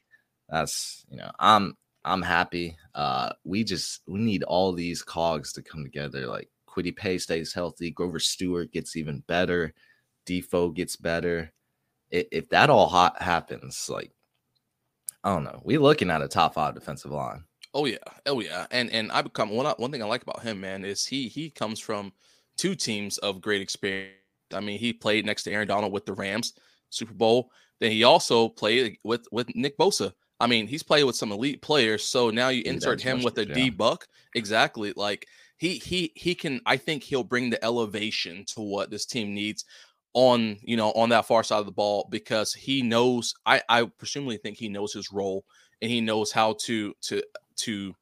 that's 0.50 1.06
you 1.10 1.18
know 1.18 1.32
I'm 1.40 1.78
I'm 2.04 2.22
happy. 2.22 2.78
Uh, 2.96 3.32
we 3.44 3.64
just 3.64 4.02
we 4.08 4.20
need 4.20 4.44
all 4.44 4.74
these 4.74 5.04
cogs 5.04 5.54
to 5.54 5.62
come 5.62 5.84
together. 5.84 6.28
Like 6.28 6.50
Kwity 6.68 6.96
Paye 6.96 7.18
stays 7.18 7.54
healthy, 7.54 7.92
Grover 7.92 8.20
Stewart 8.20 8.72
gets 8.72 8.96
even 8.96 9.24
better, 9.28 9.74
Defoe 10.26 10.70
gets 10.70 10.96
better. 10.96 11.54
If, 12.10 12.28
if 12.32 12.50
that 12.50 12.70
all 12.70 12.90
happens, 12.90 13.90
like 13.90 14.12
I 15.24 15.34
don't 15.34 15.44
know, 15.44 15.62
we 15.64 15.78
looking 15.78 16.10
at 16.10 16.22
a 16.22 16.28
top 16.28 16.56
five 16.56 16.74
defensive 16.74 17.12
line. 17.12 17.44
Oh 17.74 17.86
yeah, 17.86 17.98
oh 18.26 18.42
yeah, 18.42 18.66
and 18.72 18.90
and 18.92 19.10
Ebukam 19.12 19.52
one 19.52 19.66
one 19.78 19.92
thing 19.92 20.04
I 20.04 20.06
like 20.06 20.24
about 20.24 20.44
him, 20.44 20.60
man, 20.60 20.84
is 20.84 21.06
he 21.06 21.28
he 21.28 21.50
comes 21.50 21.80
from 21.80 22.12
two 22.58 22.76
teams 22.76 23.18
of 23.20 23.42
great 23.42 23.62
experience 23.62 24.16
I 24.54 24.60
mean, 24.60 24.80
he 24.80 24.94
played 24.94 25.26
next 25.26 25.44
to 25.44 25.52
Aaron 25.52 25.68
Donald 25.68 25.94
with 25.94 26.06
the 26.06 26.14
Rams 26.14 26.54
Super 26.90 27.14
Bowl. 27.14 27.52
Then 27.80 27.92
he 27.92 28.04
also 28.04 28.50
played 28.50 28.98
with 29.04 29.26
with 29.32 29.54
Nick 29.56 29.78
Bosa. 29.78 30.14
I 30.40 30.48
mean, 30.48 30.68
he's 30.68 30.84
played 30.84 31.04
with 31.04 31.16
some 31.16 31.32
elite 31.32 31.62
players. 31.62 32.04
So 32.04 32.30
now 32.30 32.50
you 32.50 32.64
insert 32.64 33.02
him 33.02 33.24
with 33.24 33.38
a 33.38 33.46
D 33.46 33.70
buck. 33.70 34.08
Exactly. 34.36 34.94
Like 34.96 35.28
he 35.58 35.76
he 35.76 36.12
he 36.16 36.36
can. 36.36 36.62
I 36.66 36.78
think 36.78 37.04
he'll 37.04 37.24
bring 37.24 37.50
the 37.50 37.64
elevation 37.64 38.46
to 38.54 38.62
what 38.62 38.92
this 38.92 39.06
team 39.06 39.34
needs 39.34 39.66
on 40.14 40.58
you 40.62 40.76
know 40.76 40.92
on 40.92 41.10
that 41.10 41.26
far 41.26 41.44
side 41.44 41.60
of 41.60 41.66
the 41.66 41.72
ball 41.72 42.08
because 42.10 42.54
he 42.54 42.82
knows. 42.82 43.34
I 43.46 43.62
I 43.70 43.86
presumably 43.86 44.38
think 44.38 44.58
he 44.58 44.70
knows 44.70 44.94
his 44.94 45.12
role 45.12 45.46
and 45.82 45.92
he 45.92 46.02
knows 46.02 46.32
how 46.32 46.56
to 46.62 46.94
to 47.02 47.24
to 47.58 47.96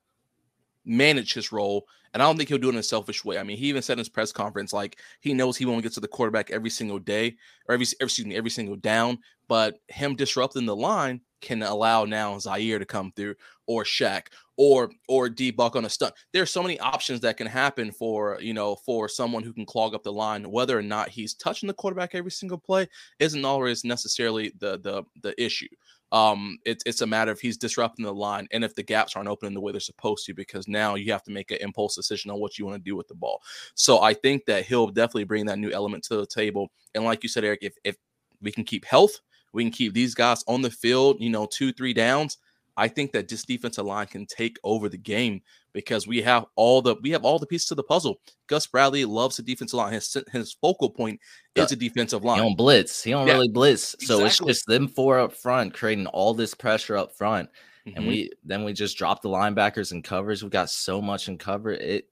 manage 0.85 1.33
his 1.33 1.51
role 1.51 1.85
and 2.13 2.23
I 2.23 2.25
don't 2.25 2.37
think 2.37 2.49
he'll 2.49 2.57
do 2.57 2.69
it 2.69 2.73
in 2.73 2.79
a 2.79 2.83
selfish 2.83 3.23
way. 3.23 3.37
I 3.37 3.43
mean, 3.43 3.57
he 3.57 3.67
even 3.67 3.81
said 3.81 3.93
in 3.93 3.99
his 3.99 4.09
press 4.09 4.31
conference, 4.31 4.73
like 4.73 4.97
he 5.19 5.33
knows 5.33 5.57
he 5.57 5.65
won't 5.65 5.83
get 5.83 5.93
to 5.93 5.99
the 5.99 6.07
quarterback 6.07 6.49
every 6.49 6.69
single 6.69 6.99
day 6.99 7.35
or 7.67 7.73
every 7.73 7.85
excuse 7.99 8.25
me, 8.25 8.35
every 8.35 8.49
single 8.49 8.75
down. 8.75 9.19
But 9.47 9.79
him 9.87 10.15
disrupting 10.15 10.65
the 10.65 10.75
line 10.75 11.21
can 11.41 11.63
allow 11.63 12.05
now 12.05 12.37
Zaire 12.39 12.79
to 12.79 12.85
come 12.85 13.11
through 13.15 13.35
or 13.67 13.83
Shaq 13.83 14.27
or 14.57 14.91
or 15.07 15.29
D 15.29 15.51
Buck 15.51 15.75
on 15.75 15.85
a 15.85 15.89
stunt. 15.89 16.13
There's 16.33 16.51
so 16.51 16.61
many 16.61 16.79
options 16.79 17.21
that 17.21 17.37
can 17.37 17.47
happen 17.47 17.91
for 17.91 18.37
you 18.41 18.53
know 18.53 18.75
for 18.75 19.07
someone 19.07 19.43
who 19.43 19.53
can 19.53 19.65
clog 19.65 19.93
up 19.95 20.03
the 20.03 20.11
line. 20.11 20.49
Whether 20.51 20.77
or 20.77 20.81
not 20.81 21.09
he's 21.09 21.33
touching 21.33 21.67
the 21.67 21.73
quarterback 21.73 22.13
every 22.13 22.31
single 22.31 22.57
play 22.57 22.87
isn't 23.19 23.45
always 23.45 23.83
necessarily 23.83 24.51
the 24.59 24.79
the 24.79 25.03
the 25.21 25.41
issue. 25.41 25.69
Um, 26.11 26.57
it's 26.65 26.83
it's 26.85 27.01
a 27.01 27.07
matter 27.07 27.31
of 27.31 27.39
he's 27.39 27.57
disrupting 27.57 28.03
the 28.03 28.13
line 28.13 28.47
and 28.51 28.63
if 28.63 28.73
the 28.73 28.81
gaps 28.83 29.15
aren't 29.15 29.29
opening 29.29 29.53
the 29.53 29.61
way 29.61 29.71
they're 29.71 29.79
supposed 29.79 30.25
to, 30.25 30.33
because 30.33 30.67
now 30.67 30.95
you 30.95 31.11
have 31.11 31.23
to 31.23 31.31
make 31.31 31.51
an 31.51 31.59
impulse 31.61 31.95
decision 31.95 32.31
on 32.31 32.39
what 32.39 32.57
you 32.57 32.65
want 32.65 32.77
to 32.77 32.89
do 32.89 32.95
with 32.95 33.07
the 33.07 33.15
ball. 33.15 33.41
So 33.75 34.01
I 34.01 34.13
think 34.13 34.45
that 34.45 34.65
he'll 34.65 34.87
definitely 34.87 35.25
bring 35.25 35.45
that 35.45 35.59
new 35.59 35.71
element 35.71 36.03
to 36.05 36.17
the 36.17 36.25
table. 36.25 36.71
And 36.95 37.03
like 37.03 37.21
you 37.21 37.29
said, 37.29 37.43
Eric, 37.43 37.59
if 37.61 37.75
if 37.83 37.95
we 38.41 38.51
can 38.51 38.63
keep 38.63 38.85
health, 38.85 39.19
we 39.53 39.63
can 39.63 39.71
keep 39.71 39.93
these 39.93 40.15
guys 40.15 40.43
on 40.47 40.61
the 40.61 40.69
field, 40.69 41.17
you 41.19 41.29
know, 41.29 41.45
two, 41.45 41.71
three 41.71 41.93
downs. 41.93 42.37
I 42.77 42.87
think 42.87 43.11
that 43.11 43.27
this 43.27 43.43
defensive 43.43 43.85
line 43.85 44.07
can 44.07 44.25
take 44.25 44.57
over 44.63 44.87
the 44.87 44.97
game 44.97 45.41
because 45.73 46.07
we 46.07 46.21
have 46.21 46.45
all 46.55 46.81
the 46.81 46.95
we 47.01 47.11
have 47.11 47.25
all 47.25 47.37
the 47.37 47.45
pieces 47.45 47.67
to 47.67 47.75
the 47.75 47.83
puzzle. 47.83 48.21
Gus 48.47 48.67
Bradley 48.67 49.03
loves 49.03 49.35
the 49.35 49.43
defensive 49.43 49.77
line. 49.77 49.93
His 49.93 50.15
his 50.31 50.53
focal 50.53 50.89
point 50.89 51.19
is 51.55 51.73
a 51.73 51.75
defensive 51.75 52.23
line. 52.23 52.37
He 52.37 52.47
don't 52.47 52.57
blitz. 52.57 53.03
He 53.03 53.11
don't 53.11 53.27
yeah, 53.27 53.33
really 53.33 53.49
blitz. 53.49 53.95
So 53.99 54.23
exactly. 54.23 54.51
it's 54.51 54.59
just 54.59 54.67
them 54.67 54.87
four 54.87 55.19
up 55.19 55.33
front 55.33 55.73
creating 55.73 56.07
all 56.07 56.33
this 56.33 56.53
pressure 56.53 56.95
up 56.95 57.15
front. 57.17 57.49
Mm-hmm. 57.85 57.97
And 57.97 58.07
we 58.07 58.31
then 58.45 58.63
we 58.63 58.71
just 58.71 58.97
drop 58.97 59.21
the 59.21 59.29
linebackers 59.29 59.91
and 59.91 60.03
covers. 60.03 60.41
We 60.41 60.49
got 60.49 60.69
so 60.69 61.01
much 61.01 61.27
in 61.27 61.37
cover. 61.37 61.71
It 61.71 62.07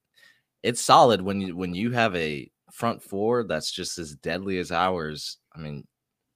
it's 0.63 0.81
solid 0.81 1.21
when 1.21 1.39
you 1.39 1.55
when 1.55 1.73
you 1.73 1.91
have 1.91 2.13
a 2.15 2.51
front 2.73 3.01
four 3.01 3.43
that's 3.43 3.71
just 3.71 3.97
as 3.97 4.15
deadly 4.15 4.59
as 4.59 4.71
ours. 4.71 5.37
I 5.55 5.59
mean, 5.59 5.87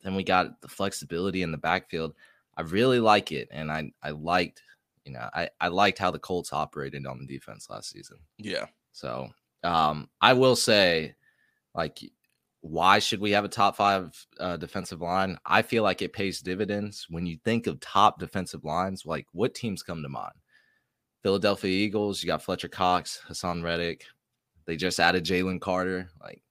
then 0.03 0.15
we 0.15 0.23
got 0.23 0.61
the 0.61 0.67
flexibility 0.67 1.41
in 1.41 1.51
the 1.51 1.57
backfield. 1.57 2.13
I 2.57 2.61
really 2.61 2.99
like 2.99 3.31
it, 3.31 3.47
and 3.51 3.71
I 3.71 3.91
I 4.03 4.11
liked 4.11 4.63
you 5.05 5.13
know 5.13 5.29
I 5.33 5.49
I 5.59 5.67
liked 5.67 5.99
how 5.99 6.11
the 6.11 6.19
Colts 6.19 6.53
operated 6.53 7.05
on 7.05 7.19
the 7.19 7.25
defense 7.25 7.69
last 7.69 7.91
season. 7.91 8.17
Yeah. 8.37 8.65
So 8.91 9.29
um 9.63 10.09
I 10.21 10.33
will 10.33 10.55
say, 10.55 11.15
like, 11.73 11.99
why 12.61 12.99
should 12.99 13.19
we 13.19 13.31
have 13.31 13.45
a 13.45 13.49
top 13.49 13.75
five 13.75 14.13
uh, 14.39 14.57
defensive 14.57 15.01
line? 15.01 15.37
I 15.45 15.61
feel 15.61 15.83
like 15.83 16.01
it 16.01 16.13
pays 16.13 16.41
dividends 16.41 17.07
when 17.09 17.25
you 17.25 17.37
think 17.43 17.67
of 17.67 17.79
top 17.79 18.19
defensive 18.19 18.63
lines. 18.63 19.05
Like, 19.05 19.25
what 19.31 19.55
teams 19.55 19.81
come 19.81 20.03
to 20.03 20.09
mind? 20.09 20.33
Philadelphia 21.23 21.71
Eagles. 21.71 22.21
You 22.21 22.27
got 22.27 22.43
Fletcher 22.43 22.67
Cox, 22.67 23.21
Haason 23.27 23.63
Reddick. 23.63 24.05
They 24.65 24.75
just 24.75 24.99
added 24.99 25.25
Jalen 25.25 25.61
Carter. 25.61 26.09
Like 26.21 26.41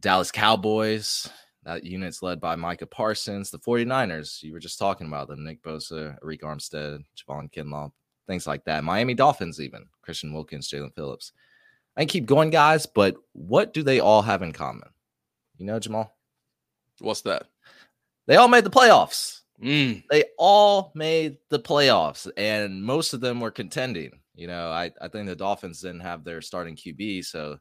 Dallas 0.00 0.30
Cowboys. 0.30 1.28
That 1.66 1.84
unit's 1.84 2.22
led 2.22 2.40
by 2.40 2.54
Micah 2.54 2.86
Parsons. 2.86 3.50
The 3.50 3.58
49ers, 3.58 4.40
you 4.40 4.52
were 4.52 4.60
just 4.60 4.78
talking 4.78 5.08
about 5.08 5.26
them 5.26 5.42
Nick 5.42 5.62
Bosa, 5.64 6.16
Arik 6.20 6.42
Armstead, 6.42 7.00
Javon 7.18 7.52
Kinlaw, 7.52 7.90
things 8.28 8.46
like 8.46 8.64
that. 8.66 8.84
Miami 8.84 9.14
Dolphins, 9.14 9.60
even 9.60 9.84
Christian 10.00 10.32
Wilkins, 10.32 10.70
Jaelan 10.70 10.94
Phillips. 10.94 11.32
I 11.96 12.02
can 12.02 12.08
keep 12.08 12.26
going, 12.26 12.50
guys, 12.50 12.86
but 12.86 13.16
what 13.32 13.74
do 13.74 13.82
they 13.82 13.98
all 13.98 14.22
have 14.22 14.42
in 14.42 14.52
common? 14.52 14.88
You 15.58 15.66
know, 15.66 15.80
Jamal? 15.80 16.16
What's 17.00 17.22
that? 17.22 17.48
They 18.26 18.36
all 18.36 18.48
made 18.48 18.64
the 18.64 18.70
playoffs. 18.70 19.40
Mm, 19.60 20.04
They 20.08 20.24
all 20.38 20.92
made 20.94 21.38
the 21.48 21.58
playoffs, 21.58 22.30
and 22.36 22.80
most 22.80 23.12
of 23.12 23.20
them 23.20 23.40
were 23.40 23.50
contending. 23.50 24.20
You 24.36 24.46
know, 24.46 24.70
I, 24.70 24.92
I 25.00 25.08
think 25.08 25.26
the 25.26 25.34
Dolphins 25.34 25.80
didn't 25.80 26.00
have 26.00 26.22
their 26.22 26.42
starting 26.42 26.76
QB, 26.76 27.24
so 27.24 27.58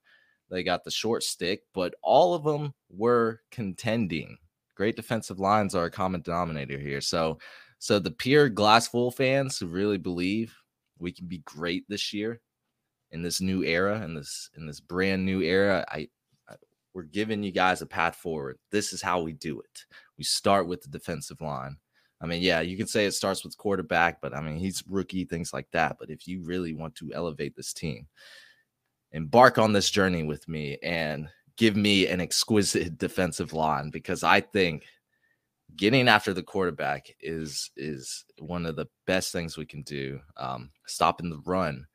they 0.56 0.64
got 0.64 0.84
the 0.84 0.92
short 0.92 1.24
stick, 1.24 1.64
but 1.74 1.94
all 2.02 2.34
of 2.34 2.44
them 2.44 2.74
were 2.90 3.42
contending. 3.52 4.38
Great 4.76 4.96
defensive 4.96 5.40
lines 5.40 5.76
are 5.76 5.86
a 5.86 5.92
common 5.92 6.22
denominator 6.22 6.78
here. 6.78 7.02
So, 7.02 7.40
so 7.80 8.00
the 8.00 8.12
pure 8.12 8.50
glass 8.50 8.88
full 8.88 9.12
fans 9.12 9.60
who 9.60 9.68
really 9.68 9.98
believe 9.98 10.56
we 10.98 11.12
can 11.12 11.28
be 11.28 11.40
great 11.40 11.84
this 11.90 12.14
year 12.14 12.42
in 13.12 13.22
this 13.22 13.42
new 13.42 13.64
era, 13.64 14.02
in 14.04 14.14
this 14.14 14.50
in 14.56 14.66
this 14.66 14.80
brand 14.80 15.26
new 15.26 15.42
era, 15.42 15.86
I, 15.90 16.08
I 16.50 16.56
we're 16.94 17.04
giving 17.04 17.44
you 17.44 17.52
guys 17.52 17.82
a 17.82 17.86
path 17.86 18.16
forward. 18.16 18.58
This 18.72 18.94
is 18.94 19.02
how 19.02 19.22
we 19.22 19.34
do 19.34 19.60
it. 19.60 19.86
We 20.18 20.24
start 20.24 20.68
with 20.68 20.82
the 20.82 20.90
defensive 20.90 21.42
line. 21.42 21.78
I 22.22 22.28
mean, 22.28 22.42
yeah, 22.42 22.62
you 22.62 22.78
can 22.78 22.88
say 22.88 23.06
it 23.06 23.14
starts 23.14 23.44
with 23.44 23.58
quarterback, 23.58 24.22
but 24.22 24.34
I 24.34 24.42
mean, 24.42 24.58
he's 24.58 24.84
rookie, 24.88 25.26
things 25.26 25.54
like 25.54 25.68
that. 25.72 25.98
But 26.00 26.10
if 26.10 26.28
you 26.28 26.42
really 26.44 26.74
want 26.74 26.96
to 26.96 27.14
elevate 27.14 27.56
this 27.56 27.74
team, 27.74 28.08
embark 29.16 29.58
on 29.58 29.74
this 29.74 29.90
journey 29.90 30.24
with 30.24 30.48
me 30.48 30.78
and 30.84 31.30
give 31.58 31.76
me 31.76 32.08
an 32.08 32.22
exquisite 32.22 32.98
defensive 33.00 33.54
line 33.54 33.90
because 33.90 34.24
I 34.24 34.42
think 34.42 34.84
getting 35.76 36.08
after 36.08 36.34
the 36.34 36.44
quarterback 36.44 37.08
is 37.22 37.72
is 37.78 38.26
one 38.40 38.66
of 38.66 38.76
the 38.76 38.88
best 39.08 39.32
things 39.32 39.58
we 39.58 39.66
can 39.66 39.82
do. 39.84 40.20
Um, 40.38 40.72
stopping 40.86 41.30
the 41.30 41.42
run, 41.46 41.88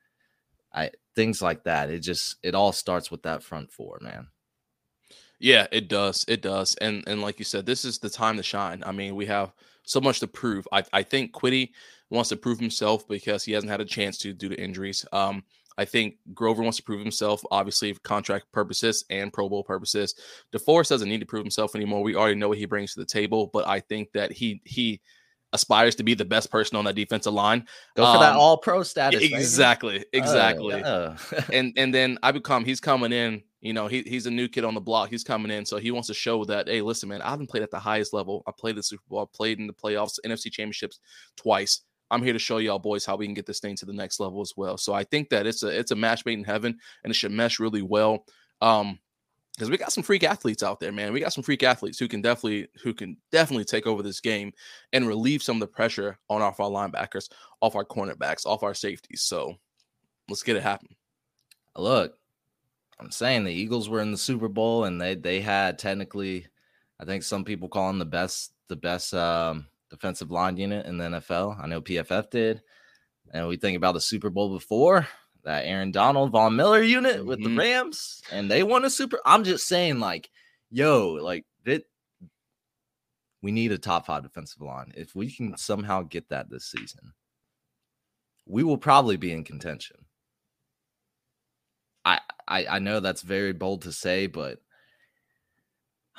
I 0.73 0.91
things 1.15 1.41
like 1.41 1.63
that. 1.65 1.89
It 1.91 1.99
just 1.99 2.37
it 2.43 2.55
all 2.55 2.71
starts 2.71 3.11
with 3.11 3.23
that 3.23 3.43
front 3.43 3.71
four, 3.71 3.99
man. 4.01 4.27
yeah, 5.39 5.67
it 5.71 5.87
does. 5.89 6.25
It 6.27 6.41
does. 6.41 6.75
And 6.81 7.03
and 7.07 7.21
like 7.21 7.39
you 7.39 7.45
said, 7.45 7.65
this 7.65 7.85
is 7.85 7.99
the 7.99 8.09
time 8.09 8.37
to 8.37 8.43
shine. 8.43 8.83
I 8.85 8.91
mean, 8.91 9.15
we 9.15 9.25
have 9.27 9.53
so 9.83 9.99
much 10.01 10.19
to 10.19 10.27
prove. 10.27 10.67
I 10.71 10.83
I 10.93 11.03
think 11.03 11.33
Kwity 11.33 11.71
wants 12.09 12.29
to 12.29 12.35
prove 12.37 12.59
himself 12.59 13.07
because 13.07 13.43
he 13.43 13.53
hasn't 13.53 13.71
had 13.71 13.81
a 13.81 13.85
chance 13.85 14.17
to 14.19 14.33
due 14.33 14.49
to 14.49 14.61
injuries. 14.61 15.05
Um, 15.11 15.43
I 15.77 15.85
think 15.85 16.15
Grover 16.33 16.63
wants 16.63 16.77
to 16.77 16.83
prove 16.83 16.99
himself, 16.99 17.43
obviously, 17.49 17.93
for 17.93 17.99
contract 18.01 18.51
purposes 18.51 19.05
and 19.09 19.31
Pro 19.31 19.49
Bowl 19.49 19.63
purposes. 19.63 20.15
DeForest 20.53 20.89
doesn't 20.89 21.09
need 21.09 21.21
to 21.21 21.25
prove 21.25 21.43
himself 21.43 21.75
anymore. 21.75 22.03
We 22.03 22.15
already 22.15 22.35
know 22.35 22.49
what 22.49 22.57
he 22.57 22.65
brings 22.65 22.93
to 22.93 22.99
the 22.99 23.05
table, 23.05 23.49
but 23.53 23.67
I 23.67 23.79
think 23.79 24.11
that 24.13 24.31
he 24.31 24.61
he 24.65 25.01
aspires 25.53 25.95
to 25.95 26.03
be 26.03 26.13
the 26.13 26.25
best 26.25 26.49
person 26.49 26.77
on 26.77 26.85
that 26.85 26.95
defensive 26.95 27.33
line. 27.33 27.65
Go 27.95 28.11
for 28.13 28.19
that 28.19 28.33
Um, 28.33 28.39
all 28.39 28.57
pro 28.57 28.83
status. 28.83 29.21
Exactly, 29.21 30.03
exactly. 30.13 30.81
Uh, 30.81 31.15
and 31.51 31.73
and 31.77 31.93
then 31.93 32.17
Ebukam 32.23 32.65
he's 32.65 32.79
coming 32.79 33.11
in. 33.11 33.43
You 33.59 33.73
know, 33.73 33.85
he, 33.85 34.01
he's 34.01 34.25
a 34.25 34.31
new 34.31 34.47
kid 34.47 34.63
on 34.63 34.73
the 34.73 34.81
block. 34.81 35.11
He's 35.11 35.23
coming 35.23 35.51
in, 35.51 35.65
so 35.65 35.77
he 35.77 35.91
wants 35.91 36.07
to 36.07 36.15
show 36.15 36.43
that. 36.45 36.67
Hey, 36.67 36.81
listen, 36.81 37.09
man, 37.09 37.21
I 37.21 37.29
haven't 37.29 37.47
played 37.47 37.61
at 37.61 37.69
the 37.69 37.79
highest 37.79 38.11
level. 38.11 38.43
I 38.47 38.51
played 38.57 38.75
the 38.75 38.81
Super 38.81 39.03
Bowl. 39.07 39.21
I 39.21 39.25
played 39.37 39.59
in 39.59 39.67
the 39.67 39.73
playoffs, 39.73 40.17
NFC 40.25 40.51
Championships 40.51 40.99
twice. 41.37 41.81
I'm 42.11 42.21
here 42.21 42.33
to 42.33 42.39
show 42.39 42.57
y'all 42.57 42.77
boys 42.77 43.05
how 43.05 43.15
we 43.15 43.25
can 43.25 43.33
get 43.33 43.45
this 43.45 43.59
thing 43.59 43.75
to 43.77 43.85
the 43.85 43.93
next 43.93 44.19
level 44.19 44.41
as 44.41 44.53
well. 44.55 44.77
So 44.77 44.93
I 44.93 45.03
think 45.03 45.29
that 45.29 45.47
it's 45.47 45.63
a 45.63 45.67
it's 45.67 45.91
a 45.91 45.95
match 45.95 46.25
made 46.25 46.37
in 46.37 46.43
heaven, 46.43 46.77
and 47.03 47.11
it 47.11 47.15
should 47.15 47.31
mesh 47.31 47.59
really 47.59 47.81
well. 47.81 48.25
Um, 48.61 48.99
because 49.55 49.69
we 49.69 49.77
got 49.77 49.91
some 49.91 50.03
freak 50.03 50.23
athletes 50.23 50.63
out 50.63 50.79
there, 50.79 50.91
man. 50.91 51.11
We 51.13 51.19
got 51.19 51.33
some 51.33 51.43
freak 51.43 51.61
athletes 51.61 51.99
who 51.99 52.07
can 52.07 52.21
definitely 52.21 52.67
who 52.83 52.93
can 52.93 53.17
definitely 53.31 53.65
take 53.65 53.85
over 53.85 54.01
this 54.01 54.19
game 54.19 54.53
and 54.93 55.07
relieve 55.07 55.43
some 55.43 55.57
of 55.57 55.59
the 55.59 55.67
pressure 55.67 56.17
on 56.29 56.41
off 56.41 56.59
our 56.59 56.69
linebackers, 56.69 57.29
off 57.61 57.75
our 57.75 57.85
cornerbacks, 57.85 58.45
off 58.45 58.63
our 58.63 58.73
safeties. 58.73 59.21
So 59.21 59.55
let's 60.29 60.43
get 60.43 60.55
it 60.55 60.63
happen. 60.63 60.95
look, 61.77 62.17
I'm 62.99 63.11
saying 63.11 63.43
the 63.43 63.51
Eagles 63.51 63.89
were 63.89 64.01
in 64.01 64.11
the 64.11 64.17
Super 64.17 64.47
Bowl 64.47 64.85
and 64.85 65.01
they 65.01 65.15
they 65.15 65.41
had 65.41 65.77
technically, 65.77 66.47
I 66.99 67.05
think 67.05 67.23
some 67.23 67.43
people 67.43 67.67
call 67.67 67.87
them 67.87 67.99
the 67.99 68.05
best 68.05 68.53
the 68.67 68.75
best 68.77 69.13
um, 69.13 69.67
defensive 69.91 70.31
line 70.31 70.57
unit 70.57 70.87
in 70.87 70.97
the 70.97 71.03
NFL. 71.05 71.61
I 71.61 71.67
know 71.67 71.81
PFF 71.81 72.31
did, 72.31 72.63
and 73.31 73.47
we 73.47 73.57
think 73.57 73.77
about 73.77 73.93
the 73.93 74.01
Super 74.01 74.31
Bowl 74.31 74.49
before 74.53 75.07
that 75.43 75.65
Aaron 75.65 75.91
Donald 75.91 76.31
Von 76.31 76.55
Miller 76.55 76.81
unit 76.81 77.25
with 77.25 77.43
the 77.43 77.49
Mhm. 77.49 77.57
Rams, 77.59 78.21
and 78.31 78.49
they 78.49 78.63
won 78.63 78.85
a 78.85 78.89
Super. 78.89 79.19
I'm 79.25 79.43
just 79.43 79.67
saying, 79.67 79.99
like, 79.99 80.31
yo, 80.69 81.09
like 81.13 81.45
that. 81.65 81.83
We 83.43 83.51
need 83.51 83.71
a 83.71 83.77
top 83.79 84.05
five 84.05 84.21
defensive 84.23 84.61
line. 84.61 84.93
If 84.95 85.15
we 85.15 85.31
can 85.31 85.57
somehow 85.57 86.03
get 86.03 86.29
that 86.29 86.49
this 86.49 86.65
season, 86.69 87.13
we 88.45 88.63
will 88.63 88.77
probably 88.77 89.17
be 89.17 89.31
in 89.31 89.43
contention. 89.43 90.05
I, 92.05 92.19
I 92.47 92.65
I 92.67 92.79
know 92.79 92.99
that's 92.99 93.21
very 93.23 93.53
bold 93.53 93.83
to 93.83 93.91
say, 93.91 94.27
but 94.27 94.59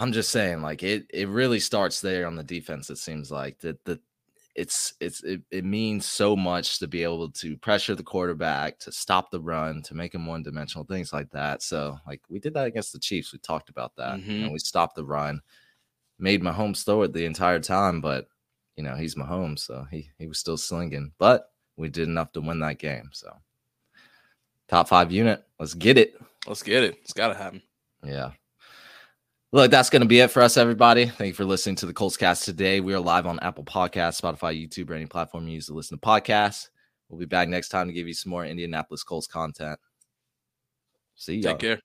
I'm 0.03 0.13
just 0.13 0.31
saying, 0.33 0.63
like 0.63 0.83
it 0.83 1.07
it 1.15 1.29
really 1.29 1.61
starts 1.61 2.01
there 2.01 2.27
on 2.27 2.35
the 2.35 2.43
defense. 2.43 2.91
It 2.91 2.99
seems 2.99 3.31
like 3.31 3.59
that 3.61 3.85
the 3.85 4.01
it's 4.57 4.95
it's 5.01 5.23
it, 5.23 5.43
it 5.53 5.65
means 5.65 6.07
so 6.07 6.35
much 6.35 6.81
to 6.81 6.89
be 6.89 7.05
able 7.05 7.31
to 7.31 7.57
pressure 7.59 7.95
the 7.95 8.03
quarterback, 8.03 8.81
to 8.81 8.91
stop 8.91 9.31
the 9.31 9.41
run, 9.41 9.81
to 9.83 9.95
make 9.95 10.13
him 10.13 10.27
one 10.27 10.43
dimensional, 10.43 10.85
things 10.85 11.13
like 11.13 11.31
that. 11.31 11.63
So 11.63 11.97
like 12.05 12.21
we 12.29 12.41
did 12.41 12.53
that 12.55 12.67
against 12.67 12.93
the 12.93 12.99
Chiefs. 12.99 13.33
We 13.33 13.39
talked 13.39 13.71
about 13.71 13.95
that. 13.97 14.19
Know, 14.19 14.49
Mhm. 14.49 14.53
we 14.53 14.59
stopped 14.59 14.97
the 14.97 15.05
run, 15.05 15.41
made 16.19 16.43
Mahomes 16.43 16.85
throw 16.85 17.03
it 17.03 17.13
the 17.13 17.25
entire 17.25 17.61
time, 17.61 18.01
but 18.01 18.27
you 18.77 18.83
know 18.83 18.97
he's 18.97 19.15
Mahomes, 19.15 19.61
so 19.61 19.87
he 19.89 20.11
he 20.19 20.27
was 20.27 20.39
still 20.41 20.57
slinging. 20.57 21.13
But 21.19 21.53
we 21.77 21.89
did 21.89 22.09
enough 22.09 22.33
to 22.33 22.41
win 22.41 22.59
that 22.59 22.81
game. 22.81 23.09
So 23.13 23.31
top 24.67 24.89
five 24.89 25.13
unit, 25.13 25.45
let's 25.61 25.75
get 25.75 25.97
it. 25.97 26.21
Let's 26.49 26.65
get 26.65 26.83
it. 26.83 26.97
It's 27.03 27.13
gotta 27.13 27.35
happen. 27.35 27.63
Yeah. 28.05 28.33
Look, 29.55 29.71
that's 29.71 29.91
going 29.91 30.01
to 30.01 30.09
be 30.09 30.21
it 30.21 30.31
for 30.31 30.41
us, 30.41 30.57
everybody. 30.57 31.05
Thank 31.05 31.29
you 31.29 31.35
for 31.35 31.45
listening 31.45 31.77
to 31.77 31.87
the 31.87 31.93
Colts 31.93 32.17
cast 32.17 32.47
today. 32.47 32.81
We 32.81 32.95
are 32.95 33.01
live 33.01 33.27
on 33.27 33.39
Apple 33.41 33.65
Podcasts, 33.65 34.19
Spotify, 34.19 34.59
YouTube, 34.59 34.89
or 34.89 34.95
any 34.95 35.05
platform 35.05 35.47
you 35.47 35.53
use 35.53 35.67
to 35.67 35.75
listen 35.75 35.99
to 35.99 36.07
podcasts. 36.07 36.71
We'll 37.11 37.21
be 37.21 37.27
back 37.27 37.51
next 37.51 37.69
time 37.69 37.87
to 37.87 37.93
give 37.93 38.09
you 38.09 38.15
some 38.15 38.31
more 38.31 38.47
Indianapolis 38.47 39.05
Colts 39.05 39.27
content. 39.27 39.79
See 41.17 41.35
you. 41.35 41.43
Take 41.43 41.59
care. 41.59 41.81